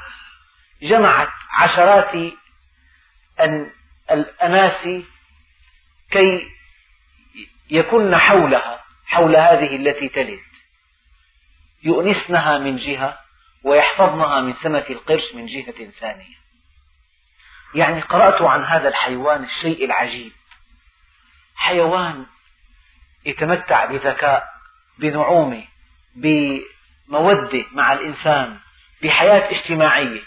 جمعت 0.82 1.30
عشرات 1.52 2.34
الأناس 4.12 4.88
كي 6.12 6.48
يكن 7.70 8.16
حولها 8.16 8.84
حول 9.06 9.36
هذه 9.36 9.76
التي 9.76 10.10
تلد. 10.10 10.49
يؤنسنها 11.84 12.58
من 12.58 12.78
جهة 12.78 13.20
ويحفظنها 13.64 14.42
من 14.42 14.54
سمة 14.64 14.86
القرش 14.90 15.34
من 15.34 15.46
جهة 15.46 15.90
ثانية. 15.90 16.40
يعني 17.76 18.02
قرأت 18.02 18.42
عن 18.42 18.64
هذا 18.64 18.88
الحيوان 18.88 19.44
الشيء 19.44 19.86
العجيب. 19.86 20.32
حيوان 21.56 22.26
يتمتع 23.26 23.86
بذكاء 23.86 24.50
بنعومة 24.98 25.64
بمودة 26.16 27.66
مع 27.72 27.94
الإنسان 27.94 28.60
بحياة 29.04 29.52
اجتماعية. 29.52 30.22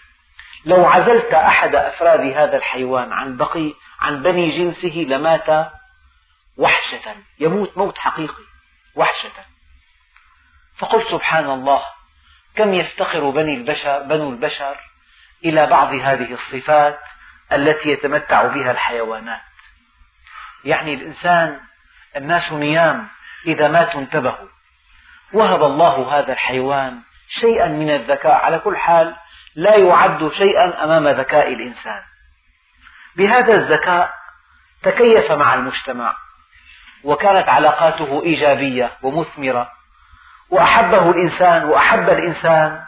لو 0.64 0.86
عزلت 0.86 1.34
أحد 1.34 1.74
أفراد 1.74 2.20
هذا 2.20 2.57
الحيوان 2.57 3.12
عن 3.12 3.36
بقي 3.36 3.74
عن 4.00 4.22
بني 4.22 4.59
جنسه 4.59 4.96
لمات 4.96 5.72
وحشة. 6.57 7.16
يموت 7.38 7.78
موت 7.78 7.98
حقيقي 7.98 8.44
وحشة. 8.94 9.51
فقلت 10.78 11.08
سبحان 11.10 11.50
الله 11.50 11.82
كم 12.56 12.74
يفتقر 12.74 13.30
بني 13.30 13.54
البشر 13.54 14.02
بنو 14.02 14.30
البشر 14.30 14.76
إلى 15.44 15.66
بعض 15.66 15.94
هذه 15.94 16.34
الصفات 16.34 16.98
التي 17.52 17.88
يتمتع 17.88 18.42
بها 18.46 18.70
الحيوانات. 18.70 19.40
يعني 20.64 20.94
الإنسان 20.94 21.60
الناس 22.16 22.52
نيام 22.52 23.08
إذا 23.46 23.68
ماتوا 23.68 24.00
انتبهوا. 24.00 24.48
وهب 25.32 25.62
الله 25.62 26.18
هذا 26.18 26.32
الحيوان 26.32 27.00
شيئا 27.40 27.68
من 27.68 27.90
الذكاء. 27.90 28.44
على 28.44 28.58
كل 28.58 28.76
حال 28.76 29.16
لا 29.54 29.76
يعد 29.76 30.32
شيئا 30.32 30.84
أمام 30.84 31.08
ذكاء 31.08 31.52
الإنسان. 31.52 32.02
بهذا 33.16 33.54
الذكاء 33.54 34.14
تكيف 34.82 35.32
مع 35.32 35.54
المجتمع 35.54 36.16
وكانت 37.04 37.48
علاقاته 37.48 38.22
إيجابية 38.22 38.92
ومثمرة. 39.02 39.82
وأحبه 40.53 41.11
الإنسان 41.11 41.64
وأحب 41.64 42.11
الإنسان 42.11 42.80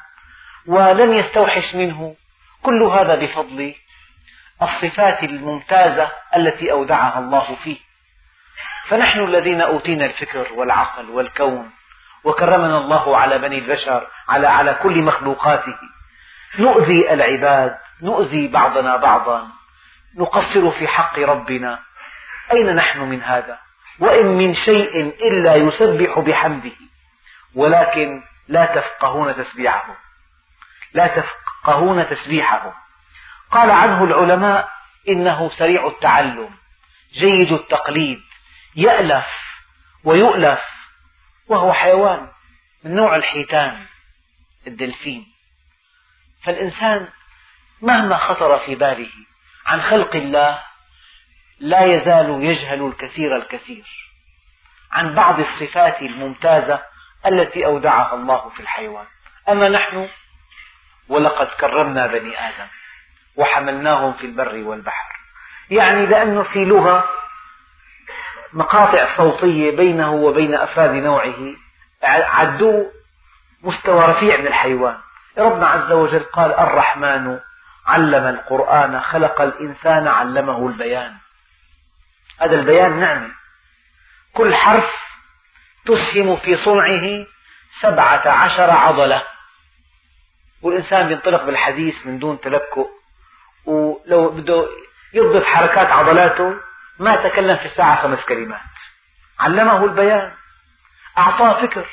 ولم 0.67 1.13
يستوحش 1.13 1.75
منه. 1.75 2.17
كل 2.63 2.83
هذا 2.83 3.15
بفضل 3.15 3.75
الصفات 4.63 5.23
الممتازة 5.23 6.09
التي 6.37 6.73
أودعها 6.73 7.19
الله 7.19 7.57
فيه. 7.65 7.77
فنحن 8.89 9.25
الذين 9.25 9.61
أوتينا 9.61 10.05
الفكر 10.05 10.53
والعقل 10.53 11.11
والكون 11.11 11.71
وكرمنا 12.25 12.79
الله 12.79 13.17
على 13.17 13.39
بني 13.39 13.59
البشر 13.59 14.07
على 14.29 14.47
على 14.47 14.75
كل 14.83 15.03
مخلوقاته. 15.03 15.79
نؤذي 16.59 17.13
العباد 17.13 17.77
نؤذي 18.03 18.49
بعضنا 18.49 18.97
بعضا. 18.97 19.49
نقصر 20.17 20.71
في 20.71 20.89
حق 20.89 21.19
ربنا. 21.19 21.79
أين 22.53 22.75
نحن 22.75 23.01
من 23.01 23.23
هذا؟ 23.23 23.59
وإن 23.99 24.27
من 24.27 24.55
شيء 24.55 25.01
إلا 25.29 25.55
يسبح 25.55 26.19
بحمده. 26.19 26.73
ولكن 27.55 28.23
لا 28.49 28.67
تفقهون 28.67 29.37
تسبيحه. 29.37 29.97
لا 30.93 31.07
تفقهون 31.07 32.09
تسبيحه. 32.09 32.75
قال 33.51 33.71
عنه 33.71 34.05
العلماء 34.05 34.69
إنه 35.09 35.51
سريع 35.51 35.87
التعلم 35.87 36.51
جيد 37.13 37.53
التقليد 37.53 38.21
يألف 38.77 39.27
ويؤلف 40.05 40.61
وهو 41.49 41.73
حيوان 41.73 42.29
من 42.85 42.95
نوع 42.95 43.17
الحيتان 43.17 43.85
الدلفين. 44.67 45.27
فالإنسان 46.45 47.09
مهما 47.83 48.17
خطر 48.17 48.59
في 48.59 48.75
باله 48.75 49.11
عن 49.67 49.83
خلق 49.83 50.17
الله 50.17 50.63
لا 51.59 51.85
يزال 51.85 52.45
يجهل 52.45 52.87
الكثير 52.87 53.37
الكثير. 53.37 53.87
عن 54.93 55.15
بعض 55.15 55.41
الصفات 55.41 56.03
الممتازة 56.03 56.94
التي 57.27 57.67
أودعها 57.67 58.15
الله 58.15 58.49
في 58.49 58.61
الحيوان. 58.61 59.07
أما 59.49 59.69
نحن 59.69 60.09
ولقد 61.09 61.47
كرمنا 61.47 62.07
بني 62.07 62.49
آدم 62.49 62.67
وحملناهم 63.37 64.13
في 64.13 64.27
البر 64.27 64.55
والبحر. 64.55 65.15
يعني 65.71 66.07
لأنه 66.07 66.43
في 66.43 66.65
لغة 66.65 67.05
مقاطع 68.53 69.17
صوتية 69.17 69.77
بينه 69.77 70.13
وبين 70.13 70.55
أفراد 70.55 70.91
نوعه 70.91 71.55
عدوه 72.03 72.93
مستوى 73.63 74.05
رفيع 74.05 74.37
من 74.37 74.47
الحيوان. 74.47 74.99
ربنا 75.39 75.67
عز 75.67 75.93
وجل 75.93 76.23
قال 76.23 76.53
الرحمن 76.53 77.41
علم 77.87 78.27
القرآن 78.27 79.01
خلق 79.01 79.41
الإنسان 79.41 80.09
علمه 80.09 80.69
البيان. 80.69 81.15
هذا 82.41 82.55
البيان 82.55 83.01
نعمة. 83.01 83.31
كل 84.35 84.55
حرف 84.55 85.14
تسهم 85.87 86.37
في 86.37 86.57
صنعه 86.57 87.27
سبعة 87.81 88.29
عشر 88.29 88.71
عضلة. 88.71 89.23
والإنسان 90.63 91.13
ينطلق 91.13 91.45
بالحديث 91.45 92.07
من 92.07 92.19
دون 92.19 92.41
تلكؤ 92.41 92.91
ولو 93.65 94.29
بده 94.29 94.69
يضبط 95.13 95.45
حركات 95.45 95.87
عضلاته 95.87 96.55
ما 96.99 97.29
تكلم 97.29 97.57
في 97.57 97.65
الساعة 97.65 98.03
خمس 98.03 98.25
كلمات. 98.25 98.61
علمه 99.41 99.85
البيان 99.85 100.33
أعطاه 101.19 101.61
فكر. 101.67 101.87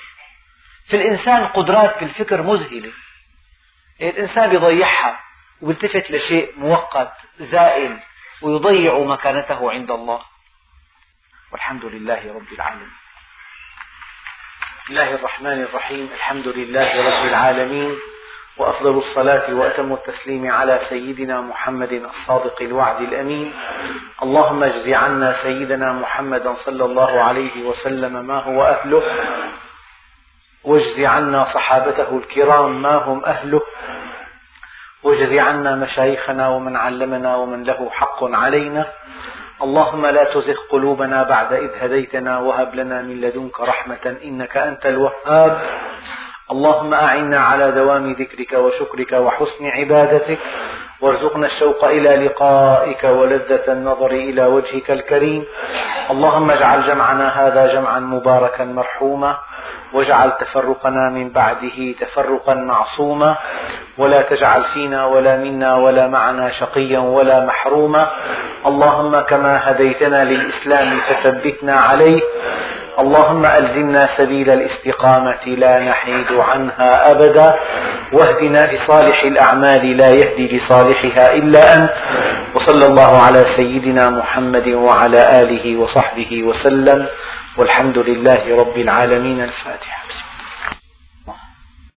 في 0.87 0.95
الإنسان 0.95 1.47
قدرات 1.47 1.97
في 1.97 2.05
الفكر 2.05 2.41
مذهلة. 2.41 2.91
الإنسان 4.01 4.55
يضيعها 4.55 5.19
ويلتفت 5.61 6.11
لشيء 6.11 6.59
مؤقت 6.59 7.13
زائل 7.39 7.99
ويضيع 8.41 8.99
مكانته 8.99 9.71
عند 9.71 9.91
الله. 9.91 10.21
والحمد 11.51 11.85
لله 11.85 12.33
رب 12.35 12.53
العالمين. 12.53 13.01
بسم 14.82 14.93
الله 14.93 15.15
الرحمن 15.15 15.61
الرحيم. 15.61 16.09
الحمد 16.15 16.47
لله 16.47 16.89
رب 17.07 17.27
العالمين 17.29 17.97
وأفضل 18.57 18.97
الصلاة 18.97 19.53
وأتم 19.53 19.93
التسليم 19.93 20.51
على 20.51 20.79
سيدنا 20.89 21.41
محمد 21.41 21.91
الصادق 21.91 22.61
الوعد 22.61 23.01
الأمين. 23.01 23.53
اللهم 24.23 24.63
اجز 24.63 24.89
عنا 24.89 25.34
سيدنا 25.34 25.93
محمدا 25.93 26.53
صلى 26.65 26.86
الله 26.86 27.21
عليه 27.23 27.63
وسلم 27.63 28.25
ما 28.25 28.39
هو 28.39 28.63
أهله 28.63 29.03
واجز 30.63 30.99
عنا 30.99 31.45
صحابته 31.53 32.17
الكرام 32.17 32.82
ما 32.82 32.95
هم 32.95 33.25
أهله 33.25 33.61
واجز 35.03 35.34
عنا 35.34 35.75
مشايخنا 35.75 36.47
ومن 36.49 36.75
علمنا 36.75 37.36
ومن 37.36 37.63
له 37.63 37.89
حق 37.89 38.23
علينا. 38.23 38.93
اللهم 39.62 40.05
لا 40.05 40.24
تزغ 40.24 40.57
قلوبنا 40.70 41.24
بعد 41.24 41.53
إذ 41.53 41.70
هديتنا 41.80 42.39
وهب 42.39 42.76
لنا 42.76 43.01
من 43.01 43.22
لدنك 43.22 43.59
رحمة 43.59 44.18
إنك 44.24 44.57
أنت 44.57 44.86
الوهاب. 44.86 45.62
اللهم 46.52 46.93
أعنا 46.93 47.39
على 47.39 47.72
دوام 47.72 48.12
ذكرك 48.12 48.54
وشكرك 48.54 49.12
وحسن 49.14 49.66
عبادتك. 49.68 50.39
وارزقنا 51.02 51.45
الشوق 51.45 51.86
إلى 51.86 52.16
لقائك 52.26 53.04
ولذة 53.04 53.66
النظر 53.68 54.12
إلى 54.12 54.45
وجهك 54.45 54.91
الكريم. 54.91 55.45
اللهم 56.12 56.52
اجعل 56.52 56.88
جمعنا 56.88 57.47
هذا 57.47 57.74
جمعا 57.74 57.99
مباركا 57.99 58.64
مرحوما. 58.64 59.38
واجعل 59.93 60.32
تفرقنا 60.32 61.10
من 61.10 61.30
بعده 61.30 61.91
تفرقا 61.99 62.54
معصوما. 62.54 63.36
ولا 63.97 64.22
تجعل 64.22 64.64
فينا 64.64 65.06
ولا 65.06 65.38
منا 65.38 65.76
ولا 65.76 66.08
معنا 66.08 66.49
شقيا 66.49 66.99
ولا 66.99 67.45
محروما. 67.45 68.12
اللهم 68.66 69.20
كما 69.20 69.72
هديتنا 69.72 70.24
للإسلام 70.24 70.97
فثبتنا 70.97 71.76
عليه. 71.76 72.22
اللهم 73.02 73.45
ألزمنا 73.45 74.08
سبيل 74.18 74.49
الاستقامة 74.49 75.45
لا 75.45 75.80
نحيد 75.80 76.32
عنها 76.32 77.12
أبدا 77.12 77.56
واهدنا 78.14 78.74
لصالح 78.74 79.24
الأعمال 79.24 79.97
لا 79.97 80.10
يهدي 80.10 80.58
لصالحها 80.58 81.34
إلا 81.34 81.76
أنت. 81.76 81.93
وصلى 82.56 82.86
الله 82.86 83.18
على 83.18 83.43
سيدنا 83.43 84.10
محمد 84.10 84.68
وعلى 84.68 85.41
آله 85.41 85.78
وصحبه 85.78 86.43
وسلم 86.43 87.08
والحمد 87.58 87.97
لله 87.97 88.58
رب 88.58 88.78
العالمين. 88.78 89.41
الفاتحة. 89.43 90.30